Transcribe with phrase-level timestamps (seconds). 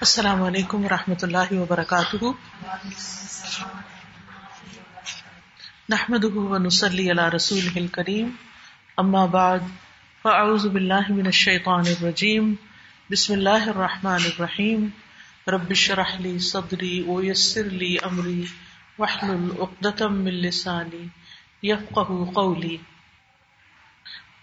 [0.00, 2.24] السلام علیکم و رحمۃ اللہ وبرکاتہ۔
[5.88, 8.30] نحمد ونسلی علی رسول کریم
[8.96, 9.58] اما بعد،
[10.22, 12.54] فاعوذ باللہ من الشیطان الرجیم۔
[13.10, 14.88] بسم اللہ الرحمن الرحیم۔
[15.48, 18.44] رب اشرح لی صدری ویسر لی امری۔
[18.98, 21.06] واحلل عقدۃ من لسانی
[21.62, 22.76] یفقهوا قولی۔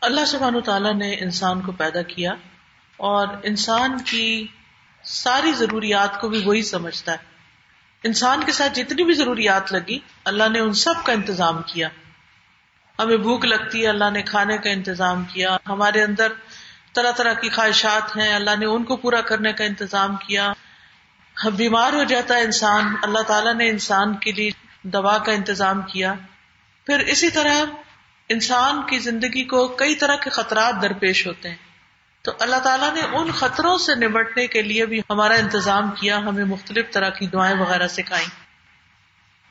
[0.01, 2.31] اللہ سبحانہ تعالی نے انسان کو پیدا کیا
[2.97, 4.47] اور انسان کی
[5.03, 7.17] ساری ضروریات کو بھی وہی سمجھتا ہے۔
[8.03, 11.89] انسان کے ساتھ جتنی بھی ضروریات لگی، اللہ نے ان سب کا انتظام کیا۔
[12.99, 16.31] ہمیں بھوک لگتی ہے، اللہ نے کھانے کا انتظام کیا۔ ہمارے اندر
[16.93, 20.53] طرح طرح کی خواہشات ہیں، اللہ نے ان کو پورا کرنے کا انتظام کیا۔
[21.57, 26.13] بیمار ہو جاتا ہے انسان، اللہ تعالیٰ نے انسان کے لیے دوا کا انتظام کیا۔
[26.85, 27.65] پھر اسی طرح
[28.29, 31.72] انسان کی زندگی کو کئی طرح کے خطرات درپیش ہوتے ہیں۔
[32.23, 36.45] تو اللہ تعالیٰ نے ان خطروں سے نمٹنے کے لیے بھی ہمارا انتظام کیا، ہمیں
[36.45, 38.25] مختلف طرح کی دعائیں وغیرہ سکھائی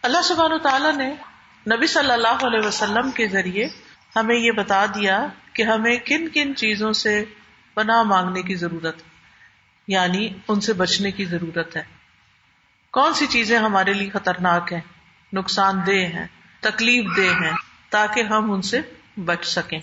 [0.02, 1.14] اللہ سبحانہ تعالیٰ نے
[1.76, 3.68] نبی صلی اللہ علیہ وسلم کے ذریعے
[4.16, 7.24] ہمیں یہ بتا دیا کہ ہمیں کن کن چیزوں سے
[7.74, 9.02] پناہ مانگنے کی ضرورت
[9.88, 11.82] یعنی ان سے بچنے کی ضرورت ہے۔
[12.90, 14.80] کون سی چیزیں ہمارے لیے خطرناک ہیں،
[15.32, 16.26] نقصان دہ ہیں،
[16.60, 17.56] تکلیف دہ ہیں،
[17.90, 18.80] تاکہ ہم ان سے
[19.16, 19.80] بچ سکیں۔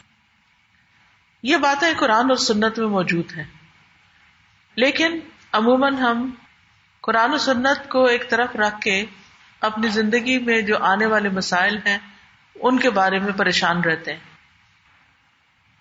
[1.44, 3.44] یہ باتیں قرآن اور سنت میں موجود ہیں۔
[4.76, 5.20] لیکن
[5.52, 6.32] عموماً ہم
[7.02, 9.06] قرآن و سنت کو ایک طرف رکھ کے
[9.62, 11.98] اپنی زندگی میں جو آنے والے مسائل ہیں،
[12.56, 14.20] ان کے بارے میں پریشان رہتے ہیں۔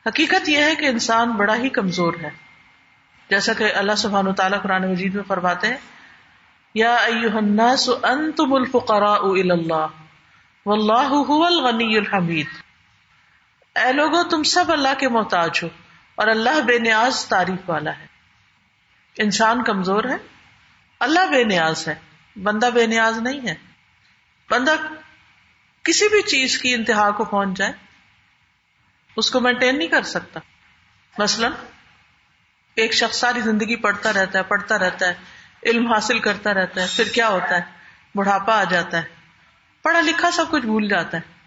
[0.07, 2.31] حقیقت یہ ہے کہ انسان بڑا ہی کمزور ہے۔
[3.31, 5.77] جیسا کہ اللہ سبحان و تعالیٰ قرآن مجید میں فرماتے ہیں،
[6.75, 9.87] یا الناس انتم الفقراء اللہ،
[10.67, 12.47] واللہ هو الغنی الحمید۔
[13.79, 15.69] اے لوگو، تم سب اللہ کے محتاج ہو
[16.15, 18.07] اور اللہ بے نیاز تعریف والا ہے۔
[19.19, 20.17] انسان کمزور ہے،
[21.01, 21.95] اللہ بے نیاز ہے،
[22.43, 23.55] بندہ بے نیاز نہیں ہے۔
[24.51, 24.75] بندہ
[25.83, 27.73] کسی بھی چیز کی انتہا کو پہنچ جائے،
[29.17, 30.41] اس کو مینٹین نہیں کر سکتا۔
[31.19, 31.49] مثلا،
[32.75, 35.15] ایک شخص ساری زندگی پڑھتا رہتا ہے، پڑھتا رہتا ہے،
[35.63, 37.79] علم حاصل کرتا رہتا ہے، پھر کیا ہوتا ہے؟
[38.15, 39.03] بڑھاپا آ جاتا ہے۔
[39.83, 41.38] پڑھا لکھا سب کچھ بھول جاتا ہے۔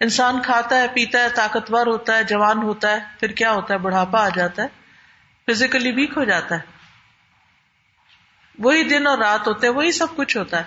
[0.00, 3.78] انسان کھاتا ہے، پیتا ہے، طاقتور ہوتا ہے، جوان ہوتا ہے، پھر کیا ہوتا ہے؟
[3.78, 4.68] بڑھاپا آ جاتا ہے
[5.46, 6.60] فزیکلی ویک ہو جاتا ہے۔
[8.58, 10.64] وہی دن اور رات ہوتے ہیں، وہی سب کچھ ہوتا ہے۔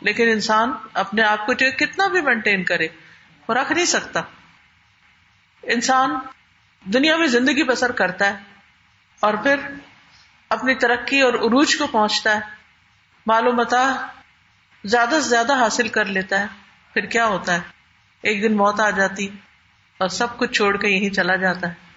[0.00, 2.88] لیکن انسان اپنے آپ کو جو کتنا بھی مینٹین کرے،
[3.48, 4.20] وہ رکھ نہیں سکتا۔
[5.62, 6.10] انسان
[6.84, 8.36] دنیا میں زندگی بسر کرتا ہے
[9.20, 9.56] اور پھر
[10.48, 12.40] اپنی ترقی اور عروج کو پہنچتا ہے۔
[13.26, 13.74] معلومات
[14.84, 16.46] زیادہ سے زیادہ حاصل کر لیتا ہے،
[16.92, 17.79] پھر کیا ہوتا ہے؟
[18.22, 19.28] ایک دن موت آ جاتی
[19.98, 21.90] اور سب کچھ چھوڑ کے یہی چلا جاتا ہے۔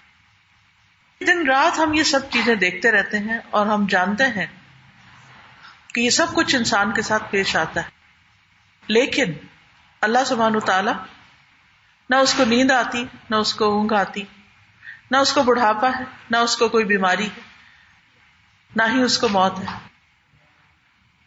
[1.26, 4.46] دن رات ہم یہ سب چیزیں دیکھتے رہتے ہیں اور ہم جانتے ہیں
[5.94, 7.88] کہ یہ سب کچھ انسان کے ساتھ پیش آتا ہے۔
[8.86, 9.32] لیکن
[10.00, 10.90] اللہ سبحان تعالی
[12.10, 14.22] نہ اس کو نیند آتی، نہ اس کو اونگ آتی،
[15.10, 17.40] نہ اس کو بڑھاپا ہے، نہ اس کو کوئی بیماری ہے،
[18.76, 19.88] نہ ہی اس کو موت ہے۔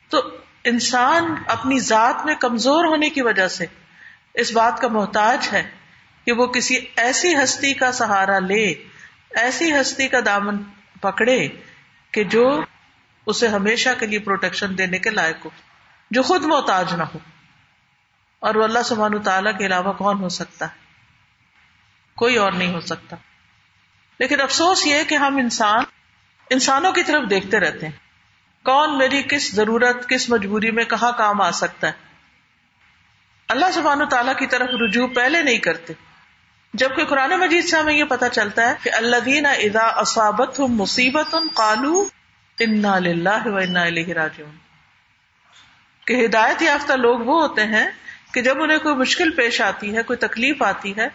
[0.09, 3.65] تو انسان اپنی ذات میں کمزور ہونے کی وجہ سے
[4.37, 5.69] اس بات کا محتاج ہے
[6.25, 8.73] کہ وہ کسی ایسی ہستی کا سہارا لے،
[9.29, 10.63] ایسی ہستی کا دامن
[11.01, 11.47] پکڑے
[12.11, 12.61] کہ جو
[13.25, 15.49] اسے ہمیشہ کے لیے پروٹیکشن دینے کے لائق ہو،
[16.11, 17.19] جو خود محتاج نہ ہو۔
[18.39, 20.79] اور وہ اللہ سبحان تعالیٰ کے علاوہ کون ہو سکتا ہے؟
[22.15, 23.15] کوئی اور نہیں ہو سکتا۔
[24.19, 25.83] لیکن افسوس یہ کہ ہم انسان،
[26.49, 27.93] انسانوں کی طرف دیکھتے رہتے ہیں۔
[28.63, 32.06] کون میری کس ضرورت، کس مجبوری میں کہاں کام آ سکتا ہے؟
[33.47, 35.93] اللہ سبحانہ تعالیٰ کی طرف رجوع پہلے نہیں کرتے۔
[36.73, 41.35] جبکہ قرآن مجید سے ہمیں یہ پتا چلتا ہے کہ اللہ دینا ادا اسابت مصیبت
[41.53, 42.07] کالو
[42.59, 42.91] انا
[43.45, 43.85] و انا
[44.15, 44.55] راجعون۔
[46.05, 47.87] کہ ہدایت یافتہ لوگ وہ ہوتے ہیں
[48.31, 51.07] کہ جب انہیں کوئی مشکل پیش آتی ہے، کوئی تکلیف آتی ہے،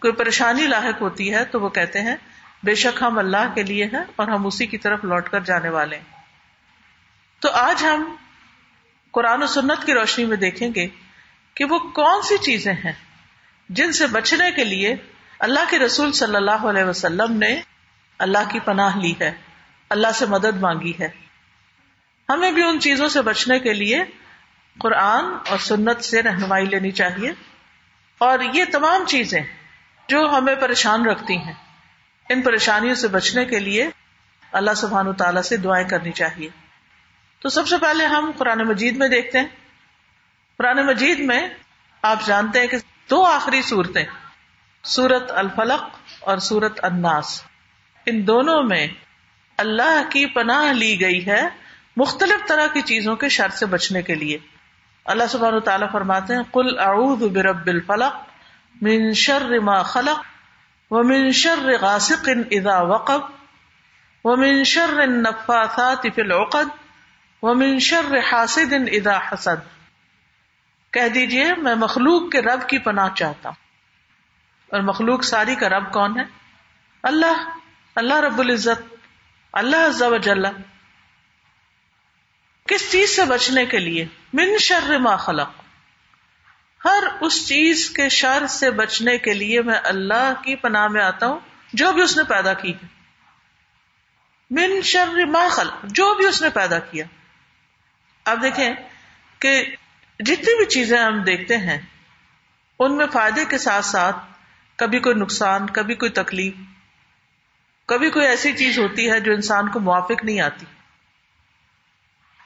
[0.00, 2.16] کوئی پریشانی لاحق ہوتی ہے، تو وہ کہتے ہیں،
[2.62, 5.68] بے شک ہم اللہ کے لیے ہیں اور ہم اسی کی طرف لوٹ کر جانے
[5.68, 6.04] والے ہیں۔
[7.40, 8.16] تو آج ہم
[9.10, 10.88] قرآن و سنت کی روشنی میں دیکھیں گے
[11.56, 12.92] کہ وہ کون سی چیزیں ہیں
[13.68, 14.94] جن سے بچنے کے لیے
[15.38, 17.60] اللہ کے رسول صلی اللہ علیہ وسلم نے
[18.18, 19.32] اللہ کی پناہ لی ہے،
[19.90, 21.08] اللہ سے مدد مانگی ہے۔
[22.28, 24.04] ہمیں بھی ان چیزوں سے بچنے کے لیے
[24.78, 27.32] قرآن اور سنت سے رہنمائی لینی چاہیے۔
[28.18, 29.40] اور یہ تمام چیزیں
[30.08, 31.52] جو ہمیں پریشان رکھتی ہیں،
[32.28, 33.90] ان پریشانیوں سے بچنے کے لیے
[34.52, 36.48] اللہ سبحان و تعالیٰ سے دعائیں کرنی چاہیے۔
[37.40, 39.46] تو سب سے پہلے ہم قرآن مجید میں دیکھتے ہیں۔
[40.58, 41.48] قرآن مجید میں
[42.02, 42.76] آپ جانتے ہیں کہ
[43.10, 44.04] دو آخری صورتیں،
[44.84, 45.82] سورت الفلق
[46.20, 47.42] اور سورت اناس
[48.06, 48.88] ان دونوں میں
[49.56, 51.48] اللہ کی پناہ لی گئی ہے
[51.96, 54.38] مختلف طرح کی چیزوں کے شر سے بچنے کے لیے۔
[55.04, 58.16] اللہ سبحانہ تعالیٰ فرماتے ہیں کل اعوذ برب الفلق
[58.82, 60.24] من شر ما خلق
[60.92, 63.20] ومن شر غاسق اذا وقب
[64.24, 66.68] ومن شر النفاثات في العقد
[67.42, 69.75] ومن شر حاسد اذا حسد۔
[70.96, 73.64] کہہ دیجیے میں مخلوق کے رب کی پناہ چاہتا ہوں۔
[74.68, 76.24] اور مخلوق ساری کا رب کون ہے؟
[77.02, 77.58] اللہ
[77.94, 78.94] اللہ رب العزت،
[79.52, 80.42] اللہ عز و جل۔
[82.68, 85.50] کس چیز سے بچنے کے لیے؟ من شر ما خلق۔
[86.84, 91.26] ہر اس چیز کے شر سے بچنے کے لیے میں اللہ کی پناہ میں آتا
[91.26, 91.38] ہوں،
[91.72, 92.86] جو بھی اس نے پیدا کی۔ ہے
[94.50, 97.04] من شر ما خلق۔ جو بھی اس نے پیدا کیا۔
[98.24, 98.74] اب دیکھیں
[99.38, 99.76] کہ
[100.20, 101.78] جتنی بھی چیزیں ہم دیکھتے ہیں،
[102.78, 104.16] ان میں فائدے کے ساتھ ساتھ
[104.76, 106.54] کبھی کوئی نقصان، کبھی کوئی تکلیف،
[107.86, 110.66] کبھی کوئی ایسی چیز ہوتی ہے جو انسان کو موافق نہیں آتی۔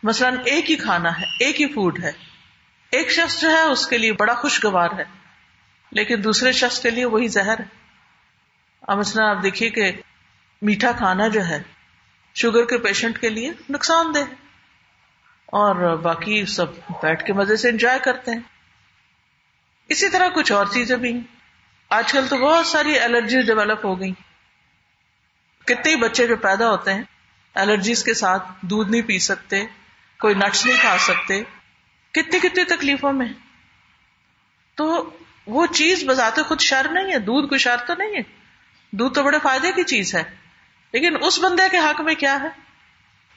[0.03, 2.13] مثلاً ایک ہی کھانا ہے، ایک ہی فوڈ ہے۔
[2.91, 5.05] ایک شخص جو ہے، اس کے لیے بڑا خوشگوار ہے۔
[5.91, 7.65] لیکن دوسرے شخص کے لیے وہی زہر ہے۔
[8.83, 9.93] اب مثلاً آپ دیکھیے کہ
[10.63, 11.63] میٹھا کھانا جو ہے،
[12.35, 14.50] شوگر کے پیشنٹ کے لیے نقصان دہ ہے۔
[15.51, 16.67] اور باقی سب
[17.03, 18.41] بیٹھ کے مزے سے انجوائے کرتے ہیں۔
[19.89, 21.21] اسی طرح کچھ اور چیزیں بھی ہیں۔
[21.91, 24.13] آج کل تو بہت ساری الرجیز ڈیولپ ہو گئی
[25.67, 27.03] کتنے بچے جو پیدا ہوتے ہیں
[27.55, 29.65] الرجیز کے ساتھ دودھ نہیں پی سکتے،
[30.19, 31.43] کوئی نٹس نہیں کھا سکتے۔
[32.13, 33.29] کتنی کتنی تکلیفوں میں۔
[34.75, 35.11] تو
[35.47, 38.21] وہ چیز بذات خود شر نہیں ہے، دودھ کوئی شر تو نہیں ہے۔
[38.91, 40.23] دودھ تو بڑے فائدے کی چیز ہے۔
[40.93, 42.49] لیکن اس بندے کے حق میں کیا ہے؟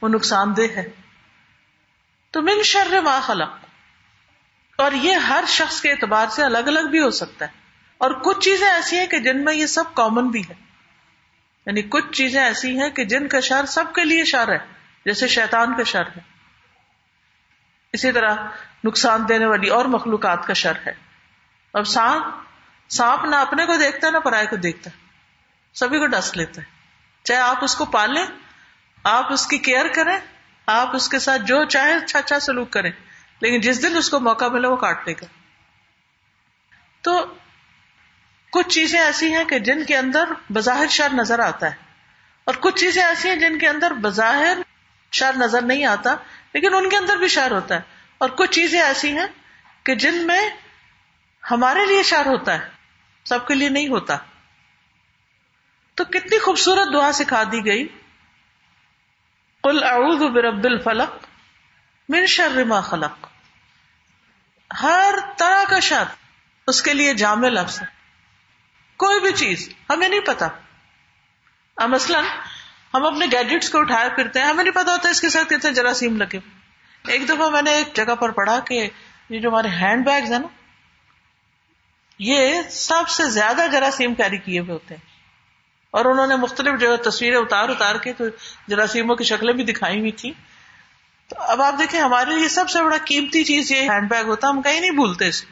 [0.01, 1.02] وہ نقصان دہ ہے۔
[2.33, 3.49] تو من شر ما خلق.
[4.79, 7.51] اور یہ ہر شخص کے اعتبار سے الگ الگ بھی ہو سکتا ہے.
[7.97, 10.53] اور کچھ چیزیں ایسی ہیں کہ جن میں یہ سب کامن بھی ہے
[11.67, 14.57] یعنی کچھ چیزیں ایسی ہیں کہ جن کا شر سب کے لیے شر ہے.
[15.05, 16.21] جیسے شیطان کا شر ہے.
[17.93, 18.35] اسی طرح
[18.83, 20.93] نقصان دینے والی اور مخلوقات کا شر ہے.
[21.73, 24.95] اب سانپ سانپ نہ اپنے کو دیکھتا ہے، نہ پرائے کو دیکھتا ہے.
[25.75, 26.65] سبھی کو ڈس لیتا ہے.
[27.23, 28.25] چاہے آپ اس کو پالیں،
[29.03, 30.17] آپ اس کی کیئر کریں
[30.65, 32.91] آپ اس کے ساتھ جو چاہے اچھا اچھا سلوک کریں
[33.39, 35.25] لیکن جس دن اس کو موقع ملے وہ کاٹ لے گا۔
[37.01, 37.33] تو
[38.51, 41.75] کچھ چیزیں ایسی ہیں کہ جن کے اندر بظاہر شر نظر آتا ہے
[42.43, 44.57] اور کچھ چیزیں ایسی ہیں جن کے اندر بظاہر
[45.11, 46.15] شر نظر نہیں آتا
[46.53, 47.79] لیکن ان کے اندر بھی شر ہوتا ہے۔
[48.17, 49.25] اور کچھ چیزیں ایسی ہیں
[49.83, 50.49] کہ جن میں
[51.51, 52.69] ہمارے لیے شر ہوتا ہے،
[53.23, 54.17] سب کے لیے نہیں ہوتا۔
[55.95, 57.87] تو کتنی خوبصورت دعا سکھا دی گئی۔
[59.63, 61.25] اعوذ برب الفلق
[62.09, 63.27] من شر ما خلق.
[64.83, 66.03] ہر طرح کا شر
[66.67, 67.87] اس کے لیے جامع لفظ ہے۔
[68.97, 70.47] کوئی بھی چیز، ہمیں نہیں پتا۔
[71.87, 72.23] مثلاً
[72.93, 75.73] ہم اپنے گیجٹس کو اٹھائے پھرتے ہیں، ہمیں نہیں پتا ہوتا اس کے ساتھ کتنے
[75.73, 76.39] جراثیم لگے۔
[77.07, 78.89] ایک دفعہ میں نے ایک جگہ پر پڑھا کہ
[79.29, 80.47] یہ جو ہمارے ہینڈ بیگز ہیں نا،
[82.19, 85.12] یہ سب سے زیادہ جراثیم کیری کیے ہوئے ہوتے ہیں۔
[85.93, 88.25] اور انہوں نے مختلف جو تصویریں اتار اتار کے تو
[88.67, 90.31] جراثیموں کی شکلیں بھی دکھائی ہوئی تھی
[91.27, 94.49] تو اب آپ دیکھیں ہمارے لیے سب سے بڑا قیمتی چیز یہ ہینڈ بیگ ہوتا
[94.49, 95.45] ہم کہیں نہیں بھولتے اس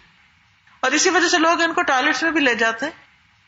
[0.79, 2.93] اور اسی وجہ سے لوگ ان کو ٹوائلٹ میں بھی لے جاتے ہیں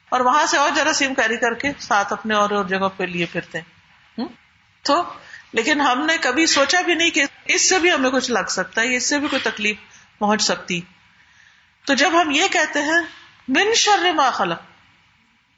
[0.09, 3.25] اور وہاں سے اور جراثیم کیری کر کے ساتھ اپنے اور اور جگہ پہ لیے
[3.31, 4.25] پھرتے ہیں۔
[4.85, 5.03] تو
[5.53, 8.81] لیکن ہم نے کبھی سوچا بھی نہیں کہ اس سے بھی ہمیں کچھ لگ سکتا
[8.81, 9.77] ہے، اس سے بھی کوئی تکلیف
[10.19, 10.81] پہنچ سکتی۔
[11.85, 13.01] تو جب ہم یہ کہتے ہیں،
[13.47, 14.61] من شر ما خلق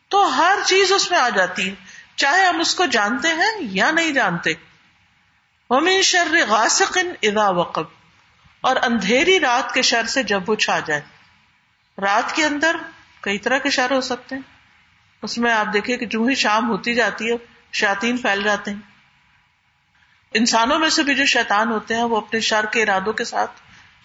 [0.09, 1.75] تو ہر چیز اس میں آ جاتی ہے۔
[2.15, 4.53] چاہے ہم اس کو جانتے ہیں یا نہیں جانتے۔
[5.69, 7.83] من شر غاسق اذا وقب۔
[8.62, 11.01] اور اندھیری رات کے شر سے جب وہ چھا جائے۔
[11.97, 12.75] رات کے اندر
[13.21, 14.41] کئی طرح کے شر ہو سکتے ہیں۔
[15.21, 17.35] اس میں آپ دیکھیں کہ جو ہی شام ہوتی جاتی ہے
[17.74, 18.77] شاطین پھیل جاتے ہیں۔
[20.33, 23.51] انسانوں میں سے بھی جو شیطان ہوتے ہیں، وہ اپنے شر کے ارادوں کے ساتھ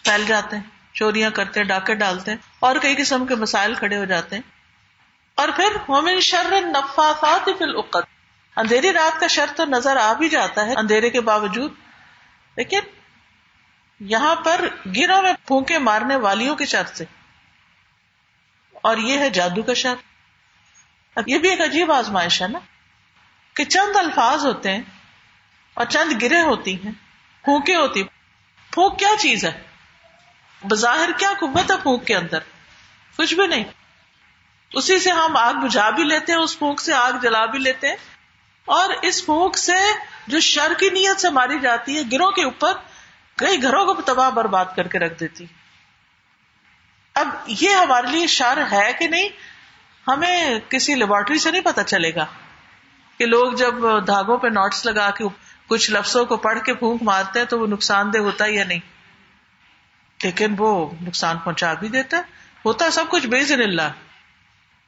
[0.04, 3.96] پھیل جاتے ہیں۔ چوریاں کرتے ہیں، ڈاکے ڈالتے ہیں۔ اور کئی قسم کے مسائل کھڑے
[3.96, 4.59] ہو جاتے ہیں۔
[5.40, 8.00] اور پھر مومن شر نفاثات فی العقد۔
[8.56, 11.72] اندھیری رات کا شر تو نظر آ بھی جاتا ہے اندھیرے کے باوجود،
[12.56, 12.78] لیکن
[14.00, 17.04] یہاں پر گروں میں پھونکے مارنے والیوں کے شر سے۔
[18.72, 19.94] اور یہ ہے جادو کا شر۔
[21.16, 22.58] اب یہ بھی ایک عجیب آزمائش ہے نا
[23.54, 24.82] کہ چند الفاظ ہوتے ہیں
[25.74, 26.92] اور چند گرے ہوتی ہیں،
[27.44, 28.02] پھونکے ہوتی
[28.70, 29.62] پھونک کیا چیز ہے؟
[30.62, 32.38] بظاہر کیا قوت ہے پھونک کے اندر؟
[33.16, 33.64] کچھ بھی نہیں۔
[34.72, 37.88] اسی سے ہم آگ بجھا بھی لیتے ہیں، اس پھونک سے آگ جلا بھی لیتے
[37.88, 37.96] ہیں۔
[38.64, 39.72] اور اس پھونک سے
[40.26, 42.72] جو شر کی نیت سے ماری جاتی ہے، گروہ کے اوپر
[43.36, 45.46] کئی گھروں کو تباہ برباد کر کے رکھ دیتی۔
[47.14, 49.28] اب یہ ہمارے لیے شر ہے کہ نہیں؟
[50.08, 52.26] ہمیں کسی لیبورٹری سے نہیں پتا چلے گا
[53.18, 53.74] کہ لوگ جب
[54.06, 55.24] دھاگوں پہ نوٹس لگا کے
[55.66, 58.64] کچھ لفظوں کو پڑھ کے پھونک مارتے ہیں تو وہ نقصان دہ ہوتا ہے یا
[58.64, 58.80] نہیں؟
[60.22, 62.22] لیکن وہ نقصان پہنچا بھی دیتا۔ ہے
[62.64, 64.09] ہوتا ہے سب کچھ بےزن اللہ۔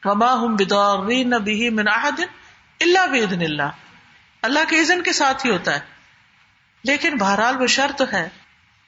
[0.05, 2.23] وما ہم بدور بھی من دن
[2.81, 3.71] اللہ بےدن اللہ۔
[4.43, 5.81] اللہ کے عزن کے ساتھ ہی ہوتا ہے۔
[6.85, 8.29] لیکن بہرحال وہ شر تو ہے۔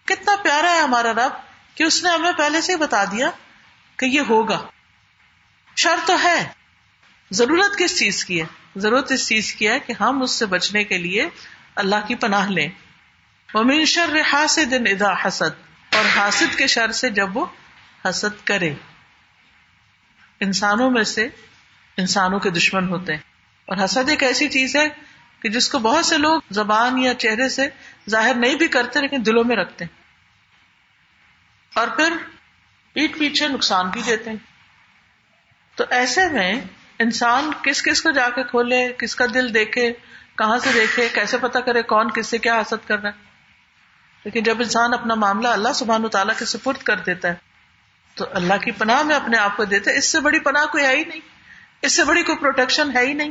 [0.05, 1.33] کتنا پیارا ہے ہمارا رب
[1.75, 3.31] کہ اس نے ہمیں پہلے سے بتا دیا
[3.97, 4.67] کہ یہ ہوگا۔
[5.77, 6.49] شر تو ہے۔
[7.31, 10.85] ضرورت کس چیز کی ہے؟ ضرورت اس چیز کی ہے کہ ہم اس سے بچنے
[10.85, 11.29] کے لیے
[11.77, 12.69] اللہ کی پناہ لیں۔
[13.55, 17.47] ومن شر حاسد اذا حسد۔ اور حاسد کے شر سے جب وہ
[18.09, 18.75] حسد کرے۔
[20.45, 21.29] انسانوں میں سے
[21.97, 23.21] انسانوں کے دشمن ہوتے ہیں۔
[23.67, 24.89] اور حسد ایک ایسی چیز ہے
[25.41, 27.69] کہ جس کو بہت سے لوگ زبان یا چہرے سے
[28.11, 29.97] ظاہر نہیں بھی کرتے لیکن دلوں میں رکھتے ہیں۔
[31.75, 32.13] اور پھر
[32.93, 34.37] پیٹ پیچھے نقصان بھی دیتے ہیں۔
[35.75, 36.61] تو ایسے میں
[36.99, 39.93] انسان کس کس کو جا کے کھولے، کس کا دل دیکھے،
[40.39, 43.25] کہاں سے دیکھے، کیسے پتا کرے کون کس سے کیا حسد کر رہا ہے۔
[44.25, 47.54] لیکن جب انسان اپنا معاملہ اللہ سبحان و تعالیٰ کے سپرد کر دیتا ہے
[48.15, 50.85] تو اللہ کی پناہ میں اپنے آپ کو دیتا ہے۔ اس سے بڑی پناہ کوئی
[50.85, 51.21] ہے ہی نہیں۔
[51.83, 53.31] اس سے بڑی کوئی پروٹیکشن ہے ہی نہیں۔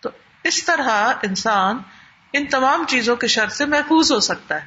[0.00, 0.10] تو
[0.44, 1.78] اس طرح انسان
[2.32, 4.66] ان تمام چیزوں کے شر سے محفوظ ہو سکتا ہے۔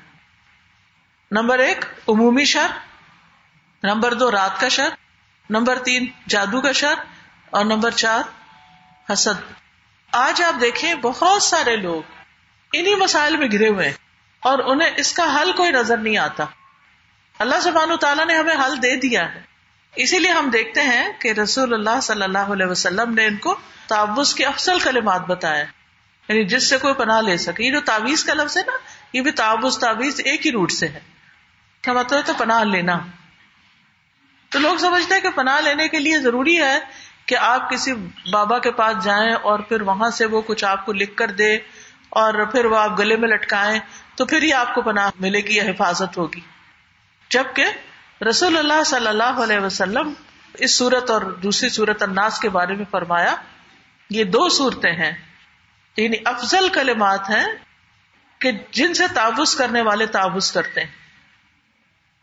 [1.32, 2.68] نمبر ایک، عمومی شر۔
[3.84, 4.90] نمبر دو، رات کا شر۔
[5.50, 6.94] نمبر تین، جادو کا شر۔
[7.50, 8.22] اور نمبر چار،
[9.14, 9.54] حسد۔
[10.12, 12.02] آج آپ دیکھیں بہت سارے لوگ
[12.74, 13.94] انہیں مسائل میں گرے ہوئے ہیں
[14.40, 16.46] اور انہیں اس کا حل کوئی نظر نہیں آتا۔
[17.42, 19.42] اللہ سبحانہ تعالیٰ نے ہمیں حل دے دیا ہے۔
[19.96, 23.56] اسی لیے ہم دیکھتے ہیں کہ رسول اللہ صلی اللہ علیہ وسلم نے ان کو
[23.88, 25.64] تعوض کے افسل کلمات بتایا
[26.28, 28.72] یعنی جس سے کوئی پناہ لے سکے۔ یہ جو تعویذ کا لفظ ہے نا،
[29.14, 31.00] یہ بھی تعوض تعویذ ایک ہی روٹ سے ہے۔
[31.82, 33.00] کیا مطلب ہے؟ تو پناہ لینا۔
[34.50, 36.80] تو لوگ سمجھتے ہیں کہ پناہ لینے کے لیے ضروری ہے
[37.26, 37.94] کہ آپ کسی
[38.32, 41.56] بابا کے پاس جائیں اور پھر وہاں سے وہ کچھ آپ کو لکھ کر دے
[42.10, 43.80] اور پھر وہ آپ گلے میں لٹکائیں
[44.16, 46.51] تو پھر ہی آپ کو پناہ ملے گی یا حفاظت ہوگی۔
[47.32, 47.66] جبکہ
[48.30, 50.14] رسول اللہ صلی اللہ علیہ وسلم
[50.54, 53.36] اس صورت اور دوسری صورت الناس کے بارے میں فرمایا،
[54.10, 55.12] یہ دو صورتیں ہیں۔
[55.98, 57.46] یعنی افضل کلمات ہیں
[58.40, 60.92] کہ جن سے تعوض کرنے والے تعوض کرتے ہیں۔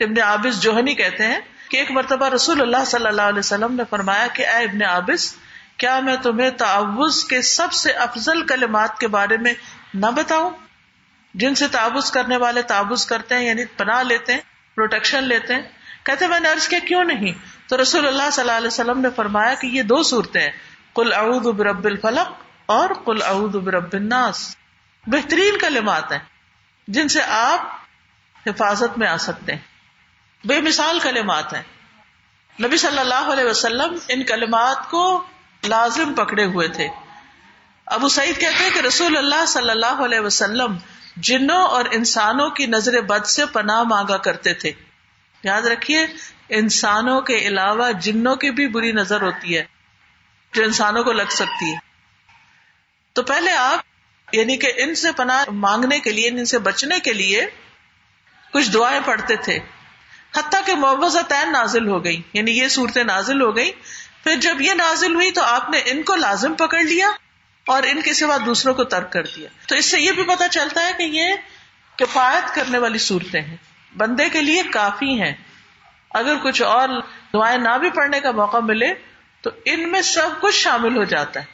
[0.01, 3.83] ابن عابس جوہنی کہتے ہیں کہ ایک مرتبہ رسول اللہ صلی اللہ علیہ وسلم نے
[3.91, 5.35] فرمایا کہ اے ابن عابس،
[5.77, 9.55] کیا میں تمہیں تعوض کے سب سے افضل کلمات کے بارے میں
[9.95, 10.51] نہ بتاؤں؟
[11.35, 14.41] جن سے تعوض کرنے والے تعوض کرتے ہیں یعنی پناہ لیتے ہیں
[14.79, 15.63] پروٹیکشن لیتے ہیں،
[16.05, 17.33] کہتے میں نے عرض کیا، کیوں نہیں؟
[17.69, 20.51] تو رسول اللہ صلی اللہ علیہ وسلم نے فرمایا کہ یہ دو صورتیں ہیں۔
[20.95, 22.33] کل اعوذ برب الفلق
[22.67, 24.57] اور کل اعوذ برب الناس۔
[25.07, 26.19] بہترین کلمات ہیں
[26.89, 27.61] جن سے آپ
[28.47, 29.61] حفاظت میں آ سکتے ہیں۔
[30.45, 31.63] بے مثال کلمات ہیں۔
[32.63, 35.25] نبی صلی اللہ علیہ وسلم ان کلمات کو
[35.69, 36.89] لازم پکڑے ہوئے تھے۔
[37.87, 40.77] ابو سعید کہتے ہیں کہ رسول اللہ صلی اللہ علیہ وسلم
[41.21, 44.73] جنوں اور انسانوں کی نظر بد سے پناہ مانگا کرتے تھے۔
[45.43, 46.07] یاد رکھیے،
[46.49, 49.65] انسانوں کے علاوہ جنوں کی بھی بری نظر ہوتی ہے،
[50.53, 51.77] جو انسانوں کو لگ سکتی ہے۔
[53.13, 53.79] تو پہلے آپ
[54.33, 57.47] یعنی کہ ان سے پناہ مانگنے کے لیے، ان سے بچنے کے لیے
[58.53, 59.59] کچھ دعائیں پڑھتے تھے۔
[60.37, 63.73] حتیٰ کہ معوضہ تعین نازل ہو گئی یعنی یہ صورتیں نازل ہو گئی
[64.25, 67.07] پھر جب یہ نازل ہوئی تو آپ نے ان کو لازم پکڑ لیا۔
[67.69, 70.49] اور ان کے سوا دوسروں کو ترک کر دیا۔ تو اس سے یہ بھی پتا
[70.49, 71.35] چلتا ہے کہ یہ
[71.97, 73.57] کفایت کرنے والی صورتیں ہیں۔
[73.97, 75.35] بندے کے لیے کافی ہیں۔
[76.11, 76.89] اگر کچھ اور
[77.35, 78.95] دعائیں نہ بھی پڑھنے کا موقع ملے
[79.41, 81.45] تو ان میں سب کچھ شامل ہو جاتا ہے۔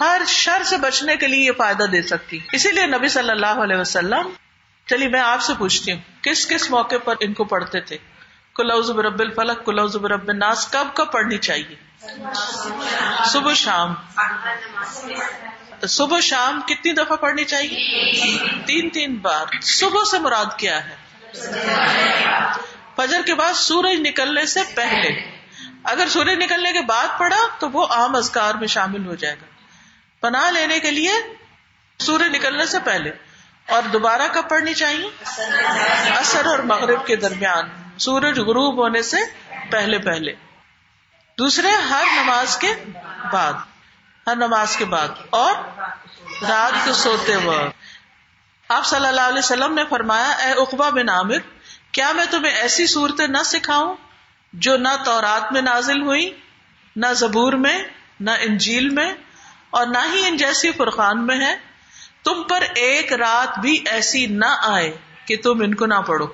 [0.00, 3.46] ہر شر سے بچنے کے لیے یہ فائدہ دے سکتی اسی لیے نبی صلی اللہ
[3.46, 4.28] علیہ وسلم،
[4.86, 7.98] چلیے میں آپ سے پوچھتی ہوں، کس کس موقع پر ان کو پڑھتے تھے؟
[8.54, 11.83] کلوز برب الفلق کلوز برب الناس، کب کب پڑھنی چاہیے؟
[13.24, 13.94] صبح شام۔
[15.88, 17.98] صبح شام کتنی دفعہ پڑھنی چاہیے؟
[18.66, 20.96] تین تین بار۔ صبح سے مراد کیا ہے؟
[22.96, 25.36] فجر کے بعد سورج نکلنے سے پہلے۔
[25.84, 29.46] اگر سورج نکلنے کے بعد پڑھا تو وہ عام ازکار میں شامل ہو جائے گا۔
[30.20, 31.12] پناہ لینے کے لیے
[31.98, 33.10] سورج نکلنے سے پہلے۔
[33.68, 35.08] اور دوبارہ کب پڑھنی چاہیے؟
[36.10, 37.68] اثر اور مغرب کے درمیان۔
[37.98, 39.16] سورج غروب ہونے سے
[39.70, 40.32] پہلے پہلے۔
[41.38, 42.74] دوسرے، ہر نماز کے
[43.32, 43.52] بعد،
[44.26, 45.54] ہر نماز کے بعد، اور
[46.48, 51.38] رات کو سوتے وقت۔ آپ صلی اللہ علیہ وسلم نے فرمایا، اے اقبا بن عامر،
[51.92, 53.96] کیا میں تمہیں ایسی صورتیں نہ سکھاؤں
[54.52, 56.40] جو نہ تورات میں نازل ہوئی
[56.96, 57.82] نہ زبور میں،
[58.20, 59.14] نہ انجیل میں،
[59.70, 61.56] اور نہ ہی ان جیسی فرقان میں ہے
[62.24, 66.26] تم پر ایک رات بھی ایسی نہ آئے کہ تم ان کو نہ پڑھو۔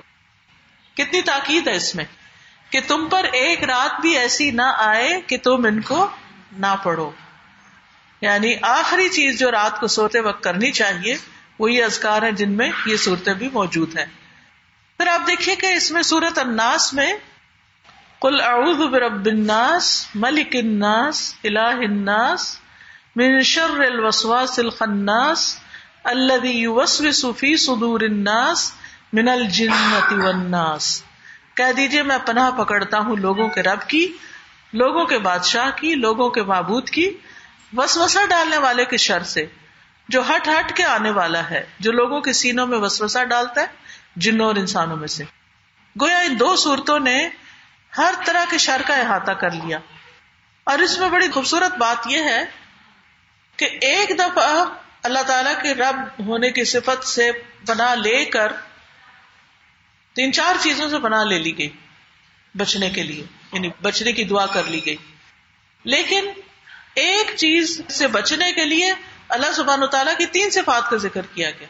[0.93, 2.05] کتنی تاکید ہے اس میں۔
[2.71, 6.07] کہ تم پر ایک رات بھی ایسی نہ آئے کہ تم ان کو
[6.51, 7.11] نہ پڑھو۔
[8.21, 11.17] یعنی آخری چیز جو رات کو سوتے وقت کرنی چاہیے،
[11.59, 14.05] وہ یہ ازکار ہیں جن میں یہ صورتیں بھی موجود ہیں۔
[14.97, 17.13] پھر آپ دیکھیے کہ اس میں سورت الناس میں
[18.21, 22.59] کل اعوذ برب الناس، ملک الناس، الہ الناس،
[23.15, 25.57] من شر الوسواس الخناس
[26.03, 28.73] الذي يوسوس في صدور الناس،
[29.13, 31.03] من الجنة والناس۔
[31.61, 34.17] کہہ دیجیے میں پناہ پکڑتا ہوں لوگوں کے رب کی،
[34.73, 37.17] لوگوں کے بادشاہ کی، لوگوں کے معبود کی،
[37.77, 39.45] وسوسہ ڈالنے والے کے شر سے،
[40.09, 43.65] جو ہٹ ہٹ کے آنے والا ہے، جو لوگوں کے سینوں میں وسوسہ ڈالتا ہے،
[44.15, 45.23] جنوں اور انسانوں میں سے۔
[46.01, 47.29] گویا ان دو صورتوں نے
[47.97, 49.77] ہر طرح کے شر کا احاطہ کر لیا۔
[50.63, 52.43] اور اس میں بڑی خوبصورت بات یہ ہے
[53.57, 54.65] کہ ایک دفعہ
[55.03, 57.31] اللہ تعالی کے رب ہونے کی صفت سے
[57.67, 58.51] بنا لے کر
[60.15, 61.69] تین چار چیزوں سے بنا لے لی گئی،
[62.57, 64.95] بچنے کے لیے یعنی بچنے کی دعا کر لی گئی۔
[65.83, 66.29] لیکن
[66.95, 68.93] ایک چیز سے بچنے کے لیے
[69.29, 71.67] اللہ سبحان تعالیٰ کی تین صفات کا ذکر کیا گیا۔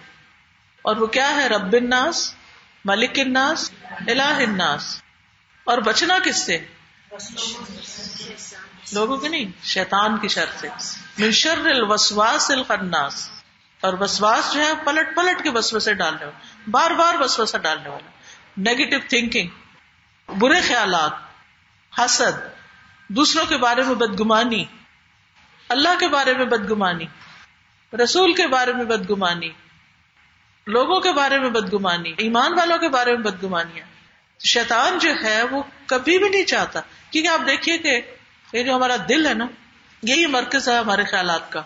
[0.82, 2.36] اور وہ کیا ہے؟ رب الناس،
[2.86, 3.72] ملک الناس،
[4.08, 5.02] الہ الناس۔
[5.64, 6.58] اور بچنا کس سے؟
[8.92, 10.68] لوگوں کے نہیں، شیطان کی شر سے۔
[11.18, 13.30] منشر الوسواس الخناس۔
[13.82, 17.58] اور وسواس جو ہے، پلٹ پلٹ کے وسو سے ڈالنے والا بار بار وسو سے
[17.58, 18.21] ڈالنے والا
[18.58, 19.48] نیگیٹو تھنکنگ
[20.28, 21.12] برے خیالات،
[22.00, 22.38] حسد،
[23.08, 24.66] دوسروں کے بارے میں بدگمانی،
[25.70, 27.06] اللہ کے بارے میں بدگمانی،
[28.04, 29.50] رسول کے بارے میں بدگمانی،
[30.68, 33.86] لوگوں کے بارے میں بدگمانی، ایمان والوں کے بارے میں بدگمانیاں
[34.46, 38.02] شیطان جو ہے وہ کبھی بھی نہیں چاہتا، کیونکہ آپ دیکھیے کہ
[38.54, 39.46] یہ جو ہمارا دل ہے نا،
[40.04, 41.62] یہی مرکز ہے ہمارے خیالات کا۔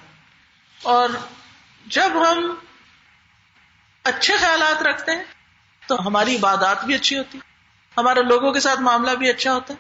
[0.82, 1.10] اور
[1.86, 2.56] جب ہم
[4.04, 5.24] اچھے خیالات رکھتے ہیں
[5.88, 7.40] تو ہماری عبادات بھی اچھی ہوتی
[7.98, 9.80] ہمارے لوگوں کے ساتھ معاملہ بھی اچھا ہوتا ہے۔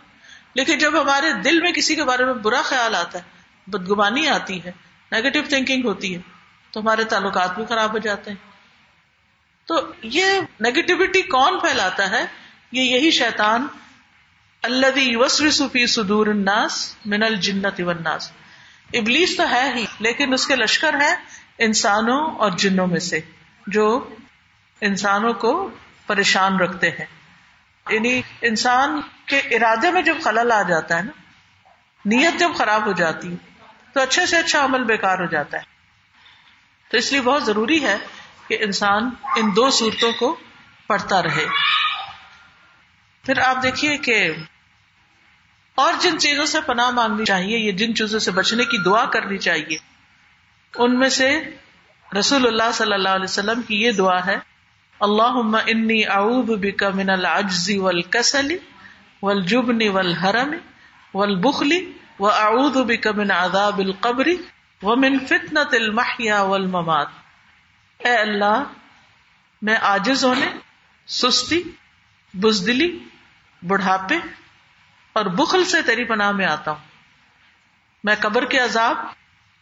[0.53, 3.23] لیکن جب ہمارے دل میں کسی کے بارے میں برا خیال آتا ہے،
[3.67, 4.71] بدگمانی آتی ہے
[5.11, 6.21] نیگیٹو تھنکنگ ہوتی ہے،
[6.71, 8.51] تو ہمارے تعلقات بھی خراب ہو جاتے ہیں۔
[9.65, 10.25] تو یہ
[10.59, 12.25] نیگیٹیوٹی کون پھیلاتا ہے؟
[12.71, 13.67] یہ یہی شیطان
[14.61, 18.31] اللہ صدور الناس من الجنت والناس۔
[18.93, 21.15] ابلیس تو ہے ہی، لیکن اس کے لشکر ہے
[21.57, 23.19] انسانوں اور جنوں میں سے،
[23.67, 24.15] جو
[24.81, 25.69] انسانوں کو
[26.07, 27.05] پریشان رکھتے ہیں۔
[27.89, 31.11] یعنی انسان کے ارادے میں جب خلل آ جاتا ہے نا،
[32.05, 33.35] نیت جب خراب ہو جاتی ہے،
[33.93, 35.63] تو اچھے سے اچھا عمل بیکار ہو جاتا ہے۔
[36.91, 37.97] تو اس لیے بہت ضروری ہے
[38.47, 40.39] کہ انسان ان دو صورتوں کو
[40.87, 41.45] پڑھتا رہے۔
[43.23, 44.31] پھر آپ دیکھیے کہ
[45.75, 49.37] اور جن چیزوں سے پناہ مانگنی چاہیے یا جن چیزوں سے بچنے کی دعا کرنی
[49.37, 49.77] چاہیے،
[50.75, 51.41] ان میں سے
[52.19, 54.54] رسول اللہ صلی اللہ علیہ وسلم کی یہ دعا ہے
[54.99, 58.57] اللہ انی اعوذ بک من العجز والکسل
[59.21, 60.55] والجبن والحرم
[61.13, 64.37] والبخل وہ اعود من عذاب القبری
[64.83, 67.07] و من فتنة المحیا والممات۔
[67.97, 68.63] اے اللہ،
[69.61, 70.45] میں آجز ہونے،
[71.07, 71.63] سستی،
[72.33, 72.99] بزدلی،
[73.67, 74.15] بڑھاپے
[75.13, 76.79] اور بخل سے تیری پناہ میں آتا ہوں۔
[78.03, 78.97] میں قبر کے عذاب،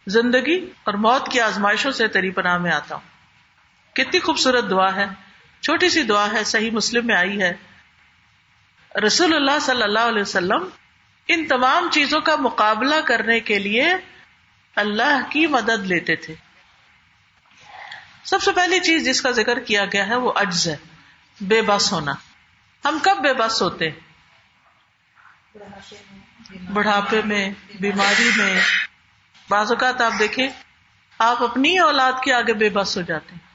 [0.07, 3.13] زندگی اور موت کی آزمائشوں سے تیری پناہ میں آتا ہوں۔
[3.95, 5.22] کتنی خوبصورت دعا ہے۔
[5.63, 7.53] چھوٹی سی دعا ہے، صحیح مسلم میں آئی ہے۔
[9.07, 10.69] رسول اللہ صلی اللہ علیہ وسلم
[11.27, 13.93] ان تمام چیزوں کا مقابلہ کرنے کے لیے
[14.75, 16.35] اللہ کی مدد لیتے تھے۔
[18.23, 20.75] سب سے پہلی چیز جس کا ذکر کیا گیا ہے، وہ اجز ہے،
[21.41, 22.13] بے بس ہونا۔
[22.85, 23.89] ہم کب بے بس ہوتے؟
[26.73, 27.49] بڑھاپے میں،
[27.79, 28.61] بیماری میں۔
[29.49, 30.47] بعض اوقات آپ دیکھیں،
[31.19, 33.52] آپ اپنی اولاد کے آگے بے بس ہو جاتے۔ ہیں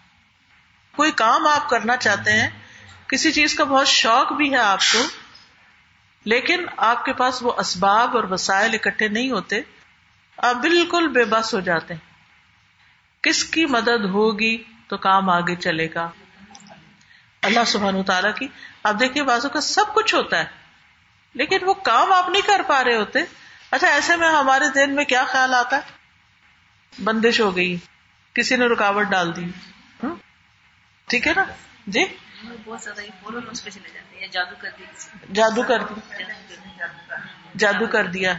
[0.98, 2.48] کوئی کام آپ کرنا چاہتے ہیں،
[3.06, 4.98] کسی چیز کا بہت شوق بھی ہے آپ کو،
[6.24, 9.60] لیکن آپ کے پاس وہ اسباب اور وسائل اکٹھے نہیں ہوتے،
[10.36, 12.00] آپ بالکل بے بس ہو جاتے ہیں۔
[13.22, 14.56] کس کی مدد ہوگی
[14.88, 16.10] تو کام آگے چلے گا۔
[17.42, 18.48] اللہ سبحان تعالیٰ کی،
[18.82, 20.46] آپ دیکھیے بازو کا سب کچھ ہوتا ہے،
[21.34, 23.24] لیکن وہ کام آپ نہیں کر پا رہے ہوتے۔
[23.70, 25.82] اچھا ایسے میں ہمارے دین میں کیا خیال آتا ہے؟
[27.04, 27.76] بندش ہو گئی،
[28.34, 29.46] کسی نے رکاوٹ ڈال دی۔
[31.08, 31.44] ٹھیک ہے نا؟
[31.86, 32.04] جی؟
[32.64, 33.00] بہت زیادہ
[35.32, 36.02] جادو کر دیا
[37.56, 38.32] جادو کر دیا۔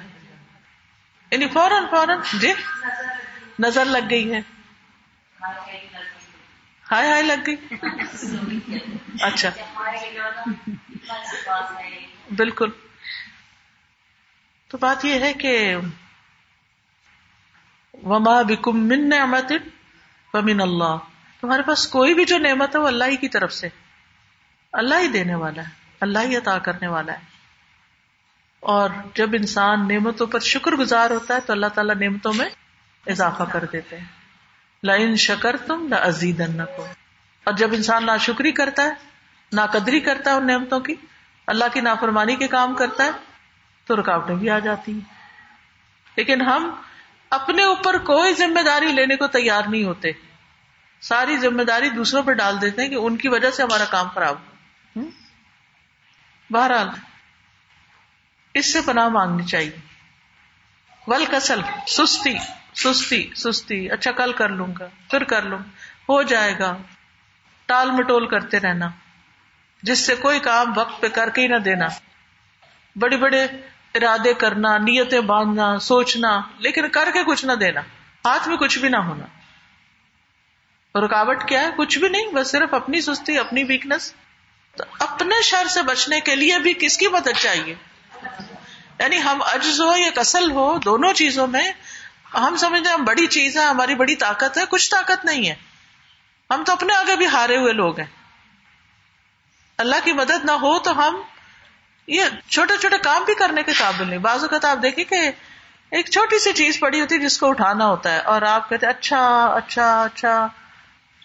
[1.31, 2.53] یعنی فوراً فوراً۔ جی؟
[3.59, 4.41] نظر لگ گئی ہے۔
[6.91, 7.55] ہائے ہائے لگ گئی۔
[9.21, 9.49] اچھا۔
[12.37, 12.69] بالکل۔
[14.67, 15.77] تو بات یہ ہے کہ
[18.03, 19.51] وما بکم من نعمت
[20.33, 20.97] ومن اللہ
[21.41, 23.69] تمہارے پاس کوئی بھی جو نعمت ہے وہ اللہ ہی کی طرف سے۔
[24.73, 27.39] اللہ ہی دینے والا ہے، اللہ ہی عطا کرنے والا ہے۔
[28.59, 32.49] اور جب انسان نعمتوں پر شکر گزار ہوتا ہے تو اللہ تعالیٰ نعمتوں میں
[33.07, 34.05] اضافہ کر دیتے ہیں۔
[34.83, 36.41] لائن شکر تم نہ عزیز
[36.77, 36.87] کو
[37.43, 38.91] اور جب انسان نہ شکری کرتا ہے
[39.51, 40.95] نہ قدری کرتا ہے ان نعمتوں کی،
[41.47, 43.11] اللہ کی نافرمانی کے کام کرتا ہے،
[43.85, 45.01] تو رکاوٹیں بھی آ جاتی ہیں۔
[46.15, 46.71] لیکن ہم
[47.29, 50.11] اپنے اوپر کوئی ذمہ داری لینے کو تیار نہیں ہوتے۔
[51.01, 54.07] ساری ذمہ داری دوسروں پہ ڈال دیتے ہیں کہ ان کی وجہ سے ہمارا کام
[54.07, 55.01] خراب ہو۔
[56.49, 56.87] بہرحال،
[58.53, 59.71] اس سے پناہ مانگنی چاہیے۔
[61.07, 62.35] ول کسل، سستی
[62.73, 65.59] سستی سستی۔ اچھا کل کر لوں گا، پھر کر لوں۔
[66.09, 66.77] ہو جائے گا۔
[67.65, 68.89] ٹال مٹول کرتے رہنا۔
[69.83, 71.87] جس سے کوئی کام وقت پہ کر کے ہی نہ دینا۔
[72.95, 73.43] بڑے بڑے
[73.95, 77.81] ارادے کرنا، نیتیں باندھنا، سوچنا، لیکن کر کے کچھ نہ دینا۔
[78.25, 79.25] ہاتھ میں کچھ بھی نہ ہونا۔
[81.01, 84.13] رکاوٹ کیا ہے؟ کچھ بھی نہیں، بس صرف اپنی سستی، اپنی ویکنس
[84.75, 87.75] تو اپنے شر سے بچنے کے لیے بھی کس کی مدد چاہیے؟
[88.99, 91.71] یعنی ہم اجز ہو یا کسل ہو، دونوں چیزوں میں
[92.33, 95.55] ہم سمجھتے ہم بڑی چیز ہے ہماری بڑی طاقت ہے، کچھ طاقت نہیں ہے۔
[96.51, 98.07] ہم تو اپنے آگے بھی ہارے ہوئے لوگ ہیں۔
[99.77, 101.21] اللہ کی مدد نہ ہو تو ہم
[102.07, 105.31] یہ چھوٹے چھوٹے کام بھی کرنے کے قابل نہیں۔ بعض اوقات آپ دیکھیں کہ
[105.91, 108.87] ایک چھوٹی سی چیز پڑی ہوتی ہے جس کو اٹھانا ہوتا ہے اور آپ کہتے
[108.87, 110.47] اچھا اچھا اچھا۔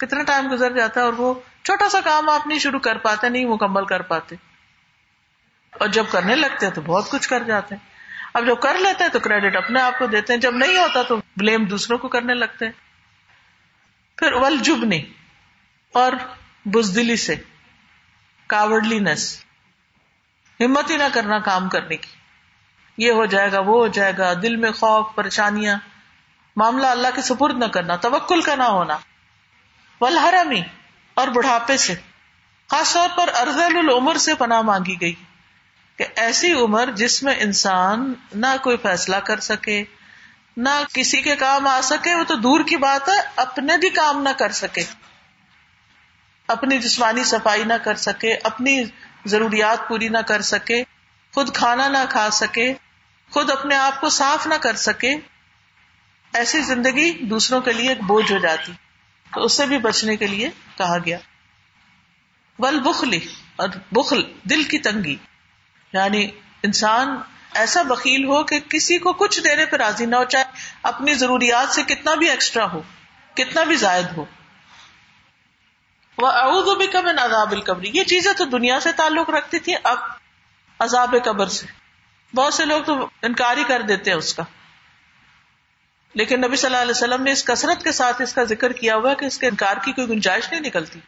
[0.07, 3.29] کتنا ٹائم گزر جاتا ہے اور وہ چھوٹا سا کام آپ نہیں شروع کر پاتے،
[3.29, 4.37] نہیں مکمل کر پاتے۔
[5.71, 7.95] اور جب کرنے لگتے ہیں تو بہت کچھ کر جاتے ہیں۔
[8.35, 11.03] اب جب کر لیتے ہیں تو کریڈٹ اپنے آپ کو دیتے ہیں۔ جب نہیں ہوتا
[11.03, 12.73] تو بلیم دوسروں کو کرنے لگتے ہیں۔
[14.17, 15.03] پھر ول جبنی
[15.93, 16.13] اور
[16.65, 17.35] بزدلی سے
[18.47, 19.45] کاورڈلی نیس
[20.61, 22.11] ہمت ہی نہ کرنا کام کرنے کی۔
[22.99, 25.77] یہ ہو جائے گا، وہ ہو جائے گا، دل میں خوف، پریشانیاں،
[26.57, 28.97] معاملہ اللہ کے سپرد نہ کرنا، توکل کا نہ ہونا۔
[30.01, 30.63] ولحرمی
[31.17, 31.95] اور بڑھاپے سے،
[32.71, 35.15] خاص طور پر ارزل العمر سے پناہ مانگی گئی
[35.99, 39.85] کہ ایسی عمر جس میں انسان نہ کوئی فیصلہ کر سکے،
[40.57, 44.23] نہ کسی کے کام آ سکے، وہ تو دور کی بات ہے، اپنے بھی کام
[44.23, 44.85] نہ کر سکے،
[46.49, 48.83] اپنی جسمانی صفائی نہ کر سکے، اپنی
[49.25, 50.83] ضروریات پوری نہ کر سکے،
[51.35, 52.73] خود کھانا نہ کھا سکے،
[53.31, 55.15] خود اپنے آپ کو صاف نہ کر سکے،
[56.33, 58.73] ایسی زندگی دوسروں کے لیے ایک بوجھ ہو جاتی۔
[59.35, 61.19] تو اس سے بھی بچنے کے لیے کہا گیا۔
[62.59, 63.21] ول بخلی
[63.57, 65.17] اور بخل، دل کی تنگی۔
[65.93, 66.31] یعنی
[66.63, 67.17] انسان
[67.55, 70.45] ایسا بکیل ہو کہ کسی کو کچھ دینے پہ راضی نہ ہو، چاہے
[70.83, 72.83] اپنی ضروریات سے کتنا بھی ایکسٹرا ہو،
[73.35, 74.25] کتنا بھی زائد ہو۔
[76.19, 79.99] وہ اعوذ بھی کم عذاب القبری یہ چیزیں تو دنیا سے تعلق رکھتی تھی اب
[80.79, 81.67] عذاب قبر سے۔
[82.35, 84.43] بہت سے لوگ تو انکار ہی کر دیتے ہیں اس کا۔
[86.15, 88.97] لیکن نبی صلی اللہ علیہ وسلم نے اس کثرت کے ساتھ اس کا ذکر کیا
[88.97, 91.01] ہوا کہ اس کے انکار کی کوئی گنجائش نہیں نکلتی۔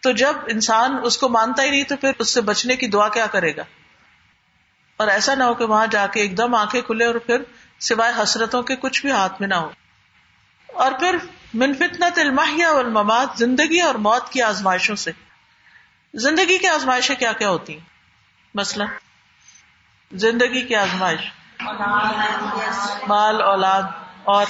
[0.00, 3.08] تو جب انسان اس کو مانتا ہی نہیں تو پھر اس سے بچنے کی دعا
[3.08, 3.62] کیا کرے گا؟
[4.96, 7.42] اور ایسا نہ ہو کہ وہاں جا کے ایک دم آنکھیں کھلے اور پھر
[7.80, 9.70] سوائے حسرتوں کے کچھ بھی ہاتھ میں نہ ہو۔
[10.66, 11.16] اور پھر
[11.54, 15.10] منفتنا الماہیا والممات، زندگی اور موت کی آزمائشوں سے۔
[16.14, 17.80] زندگی کی آزمائشیں کیا کیا ہوتی ہیں؟
[18.54, 18.84] مثلا
[20.12, 21.20] زندگی کی آزمائش۔
[23.08, 23.82] مال، اولاد
[24.24, 24.46] اور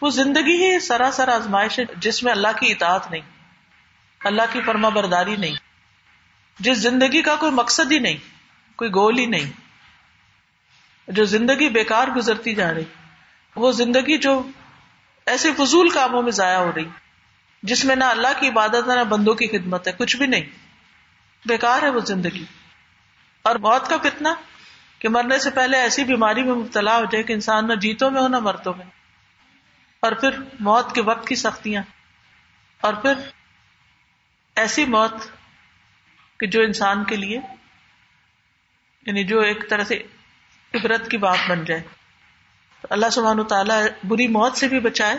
[0.00, 3.20] وہ زندگی ہی سراسر آزمائش ہے، جس میں اللہ کی اطاعت نہیں،
[4.20, 5.54] اللہ کی فرما برداری نہیں،
[6.60, 8.16] جس زندگی کا کوئی مقصد ہی نہیں،
[8.76, 9.50] کوئی گول ہی نہیں،
[11.08, 12.84] جو زندگی بیکار گزرتی جا رہی،
[13.56, 14.42] وہ زندگی جو
[15.26, 16.88] ایسے فضول کاموں میں ضائع ہو رہی،
[17.62, 20.44] جس میں نہ اللہ کی عبادت ہے نہ بندوں کی خدمت ہے، کچھ بھی نہیں،
[21.46, 22.44] بیکار ہے وہ زندگی۔
[23.42, 24.34] اور موت کا کتنا
[24.98, 28.22] کہ مرنے سے پہلے ایسی بیماری میں مبتلا ہو جائے کہ انسان نہ جیتوں میں
[28.22, 28.84] ہو نہ مرتوں میں۔
[30.00, 30.30] اور پھر
[30.60, 31.82] موت کے وقت کی سختیاں۔
[32.80, 33.12] اور پھر
[34.56, 35.12] ایسی موت
[36.40, 37.40] کہ جو انسان کے لیے
[39.06, 40.02] یعنی جو ایک طرح سے
[40.74, 41.82] عبرت کی بات بن جائے۔
[42.80, 45.16] تو اللہ سبحانہ تعالیٰ بری موت سے بھی بچائے،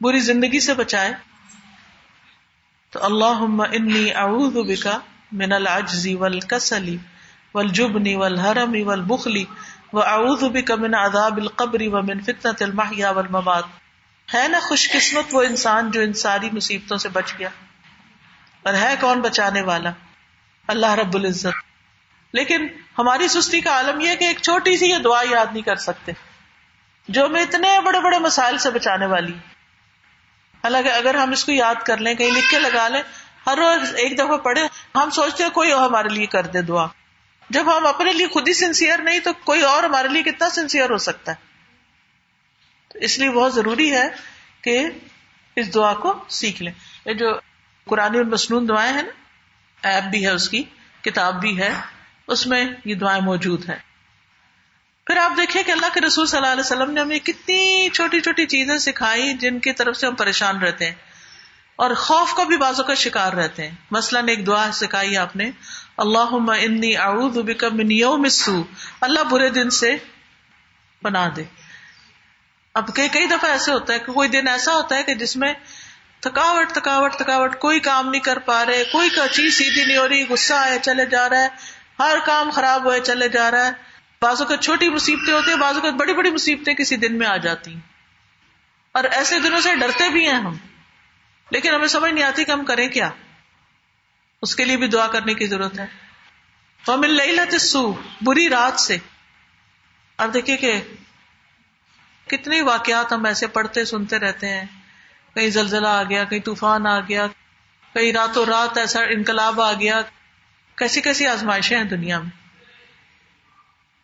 [0.00, 1.14] بری زندگی سے بچائے۔
[2.90, 4.98] تو اللہ انی اعوذ بکا
[5.32, 6.96] من العجزی والکسلی
[7.54, 9.44] والجبنی والحرمی والبخلی
[9.92, 10.00] و
[10.48, 13.64] بک من عذاب القبر ومن فتنة المحیا والممات۔
[14.34, 17.48] ہے نا خوش قسمت وہ انسان جو ان ساری مصیبتوں سے بچ گیا۔
[18.62, 19.90] اور ہے کون بچانے والا؟
[20.66, 21.64] اللہ رب العزت۔
[22.32, 25.76] لیکن ہماری سستی کا عالم یہ کہ ایک چھوٹی سی یہ دعا یاد نہیں کر
[25.76, 26.12] سکتے۔
[27.08, 29.32] جو میں اتنے بڑے بڑے مسائل سے بچانے والی۔
[30.64, 33.02] حالانکہ اگر ہم اس کو یاد کر لیں، کہیں لکھ کے لگا لیں،
[33.46, 34.62] ہر روز ایک دفعہ پڑھے
[34.94, 36.86] ہم سوچتے ہیں کوئی ہمارے لیے کر دے دعا۔
[37.50, 40.90] جب ہم اپنے لیے خود ہی سنسیئر نہیں تو کوئی اور ہمارے لیے کتنا سنسیئر
[40.90, 41.54] ہو سکتا ہے؟
[42.94, 44.08] اس لیے بہت ضروری ہے
[44.62, 44.86] کہ
[45.56, 46.72] اس دعا کو سیکھ لیں۔
[47.06, 47.38] یہ جو
[47.84, 49.10] قرآن مصنون دعائیں ہیں نا،
[49.88, 50.62] ایپ بھی ہے اس کی،
[51.02, 51.74] کتاب بھی ہے،
[52.26, 53.76] اس میں یہ دعائیں موجود ہیں۔
[55.06, 58.20] پھر آپ دیکھیں کہ اللہ کے رسول صلی اللہ علیہ وسلم نے ہمیں کتنی چھوٹی
[58.20, 60.94] چھوٹی چیزیں سکھائی جن کی طرف سے ہم پریشان رہتے ہیں۔
[61.76, 65.50] اور خوف کا بھی بازو کا شکار رہتے ہیں۔ مثلاً ایک دعا سکھائی آپ نے
[65.96, 68.62] اللہ انی اعوذ بک من یوم السوء۔
[69.00, 69.96] اللہ برے دن سے
[71.02, 71.44] بنا دے۔
[72.74, 75.36] اب کئی کئی دفعہ ایسے ہوتا ہے کہ کوئی دن ایسا ہوتا ہے کہ جس
[75.36, 75.54] میں
[76.20, 80.24] تھکاوٹ تھکاوٹ تھکاوٹ، کوئی کام نہیں کر پا رہے، کوئی چیز سیدھی نہیں ہو رہی،
[80.28, 81.48] غصہ آئے، چلے جا رہا ہے،
[81.98, 83.70] ہر کام خراب ہوئے، چلے جا رہا ہے۔
[84.22, 87.36] بازو کا چھوٹی مصیبتیں ہوتی ہیں بازو کا بڑی بڑی مصیبتیں کسی دن میں آ
[87.36, 87.80] جاتی ہیں۔
[88.92, 90.56] اور ایسے دنوں سے ڈرتے بھی ہیں ہم۔
[91.50, 93.10] لیکن ہمیں سمجھ نہیں آتی کہ ہم کریں کیا۔
[94.44, 95.86] اس کے لیے بھی دعا کرنے کی ضرورت ہے۔
[96.86, 97.36] وہ مل لئی
[98.22, 98.96] بری رات سے۔
[100.16, 100.80] اب دیکھیے کہ
[102.26, 104.64] کتنے واقعات ہم ایسے پڑھتے سنتے رہتے ہیں۔
[105.34, 107.26] کہیں زلزلہ آ گیا، کہیں طوفان آ گیا،
[107.94, 110.02] کہیں راتوں رات ایسا انقلاب آ گیا۔
[110.76, 112.30] کیسی کیسی آزمائشیں ہیں دنیا میں۔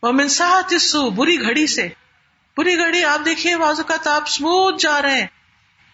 [0.03, 1.89] وہ منساحت سو بری گھڑی سے۔
[2.57, 5.27] بری گھڑی، آپ دیکھیے بازو کا آپ اسموتھ جا رہے ہیں۔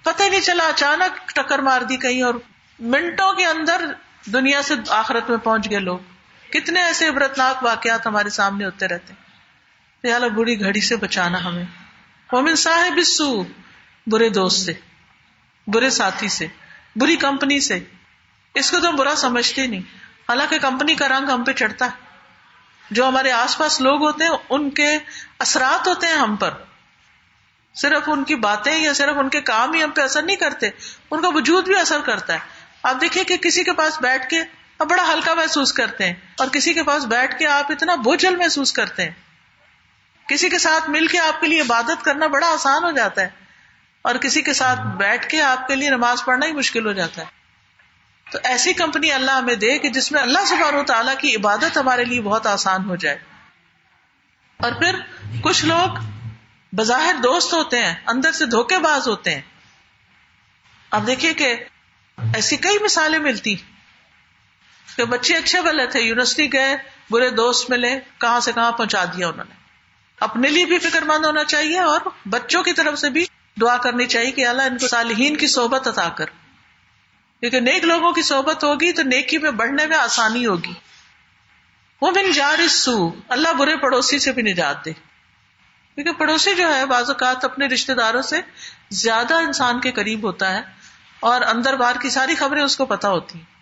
[0.03, 2.35] پتہ ہی نہیں چلا، اچانک ٹکر مار دی کہیں اور
[2.79, 3.93] منٹوں کے اندر
[4.27, 5.99] دنیا سے آخرت میں پہنچ گئے لوگ۔
[6.51, 9.27] کتنے ایسے عبرتناک واقعات ہمارے سامنے ہوتے رہتے ہیں۔
[10.29, 11.65] بری گھڑی سے بچانا ہمیں۔
[12.33, 13.45] مومن صاحب سو
[14.07, 14.73] برے دوست سے،
[15.67, 16.47] برے ساتھی سے،
[16.97, 17.81] بری کمپنی سے۔
[18.55, 19.81] اس کو تو برا سمجھتے نہیں۔
[20.29, 21.91] حالانکہ کمپنی کا رنگ ہم پہ چڑھتا ہے۔
[22.91, 24.99] جو ہمارے آس پاس لوگ ہوتے ہیں، ان کے
[25.39, 26.51] اثرات ہوتے ہیں ہم پر۔
[27.75, 30.71] صرف ان کی باتیں یا صرف ان کے کام ہی ہم پہ اثر نہیں کرتے،
[31.11, 32.56] ان کا وجود بھی اثر کرتا ہے۔
[32.87, 34.41] آپ دیکھیں کہ کسی کے پاس بیٹھ کے
[34.79, 38.37] آپ بڑا ہلکا محسوس کرتے ہیں اور کسی کے پاس بیٹھ کے آپ اتنا بوجھل
[38.37, 39.11] محسوس کرتے ہیں۔
[40.29, 43.29] کسی کے ساتھ مل کے آپ کے لیے عبادت کرنا بڑا آسان ہو جاتا ہے
[44.03, 47.23] اور کسی کے ساتھ بیٹھ کے آپ کے لیے نماز پڑھنا ہی مشکل ہو جاتا
[47.23, 47.27] ہے۔
[48.33, 52.05] تو ایسی کمپنی اللہ ہمیں دے کہ جس میں اللہ سبحانہ تعالیٰ کی عبادت ہمارے
[52.05, 53.19] لیے بہت آسان ہو جائے۔
[54.57, 54.97] اور پھر
[55.43, 55.89] کچھ لوگ
[56.73, 59.43] بظاہر دوست ہوتے ہیں، اندر سے دھوکے باز ہوتے ہیں۔
[60.91, 61.57] اب دیکھیے کہ
[62.17, 63.55] ایسی کئی مثالیں ملتی
[64.97, 66.77] کہ بچے اچھے بلے تھے یونیورسٹی گئے،
[67.11, 69.55] برے دوست ملے، کہاں سے کہاں پہنچا دیا انہوں نے۔
[70.21, 73.27] اپنے لیے بھی فکر مند ہونا چاہیے اور بچوں کی طرف سے بھی
[73.61, 76.25] دعا کرنی چاہیے کہ اللہ ان کو صالحین کی صحبت عطا کر۔
[77.41, 80.73] کیونکہ نیک لوگوں کی صحبت ہوگی تو نیکی میں بڑھنے میں آسانی ہوگی۔
[82.01, 84.93] وہ بن جار سو، اللہ برے پڑوسی سے بھی نجات دے۔
[85.95, 88.37] کیونکہ پڑوسی جو ہے، بعض اوقات اپنے رشتے داروں سے
[88.91, 90.76] زیادہ انسان کے قریب ہوتا ہے۔
[91.21, 93.57] اور اندر باہر کی ساری خبریں اس کو پتا ہوتی ہیں۔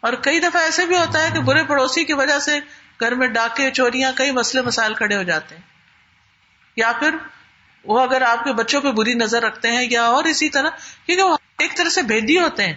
[0.00, 2.58] اور کئی دفعہ ایسے بھی ہوتا ہے کہ برے پڑوسی کی وجہ سے
[3.00, 5.62] گھر میں ڈاکے، چوریاں، کئی مسئلے مسائل کھڑے ہو جاتے ہیں۔
[6.76, 7.14] یا پھر
[7.84, 10.70] وہ اگر آپ کے بچوں پہ بری نظر رکھتے ہیں یا اور اسی طرح،
[11.06, 12.74] کیونکہ وہ ایک طرح سے بھیدی ہوتے ہیں۔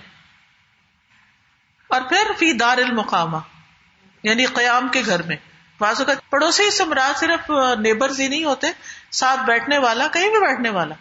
[1.87, 3.37] اور پھر فی دار المقامہ
[4.23, 5.35] یعنی قیام کے گھر میں۔
[5.79, 8.67] بعض اوقات پڑوسی سے مراد صرف نیبرز ہی نہیں ہوتے،
[9.11, 10.95] ساتھ بیٹھنے والا، کہیں بھی بیٹھنے والا۔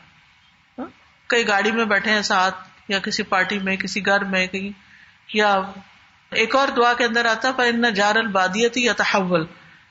[0.79, 0.87] ہاں،
[1.27, 4.71] کئی گاڑی میں بیٹھے ہیں ساتھ۔ یا کسی پارٹی میں، کسی گھر میں، کہیں،
[5.35, 5.61] یا
[6.31, 9.45] ایک اور دعا کے اندر آتا پر ان جار البادیتی یا تحول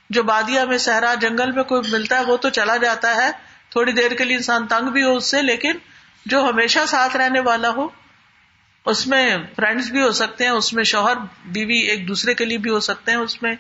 [0.09, 3.31] جو بادیا میں صحرا، جنگل میں کوئی ملتا ہے، وہ تو چلا جاتا ہے۔
[3.69, 5.71] تھوڑی دیر کے لیے انسان تنگ بھی ہو اس سے، لیکن
[6.25, 7.87] جو ہمیشہ ساتھ رہنے والا ہو،
[8.85, 11.13] اس میں فرینڈس بھی ہو سکتے ہیں، اس میں شوہر
[11.45, 13.55] بیوی ایک دوسرے کے لیے بھی ہو سکتے ہیں، اس میں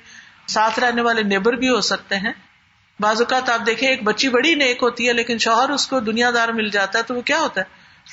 [0.47, 2.33] ساتھ رہنے والے نیبر بھی ہو سکتے ہیں۔
[2.99, 6.31] بعض اوقات آپ دیکھیں، ایک بچی بڑی نیک ہوتی ہے، لیکن شوہر اس کو دنیا
[6.33, 7.65] دار مل جاتا ہے، تو وہ کیا ہوتا ہے؟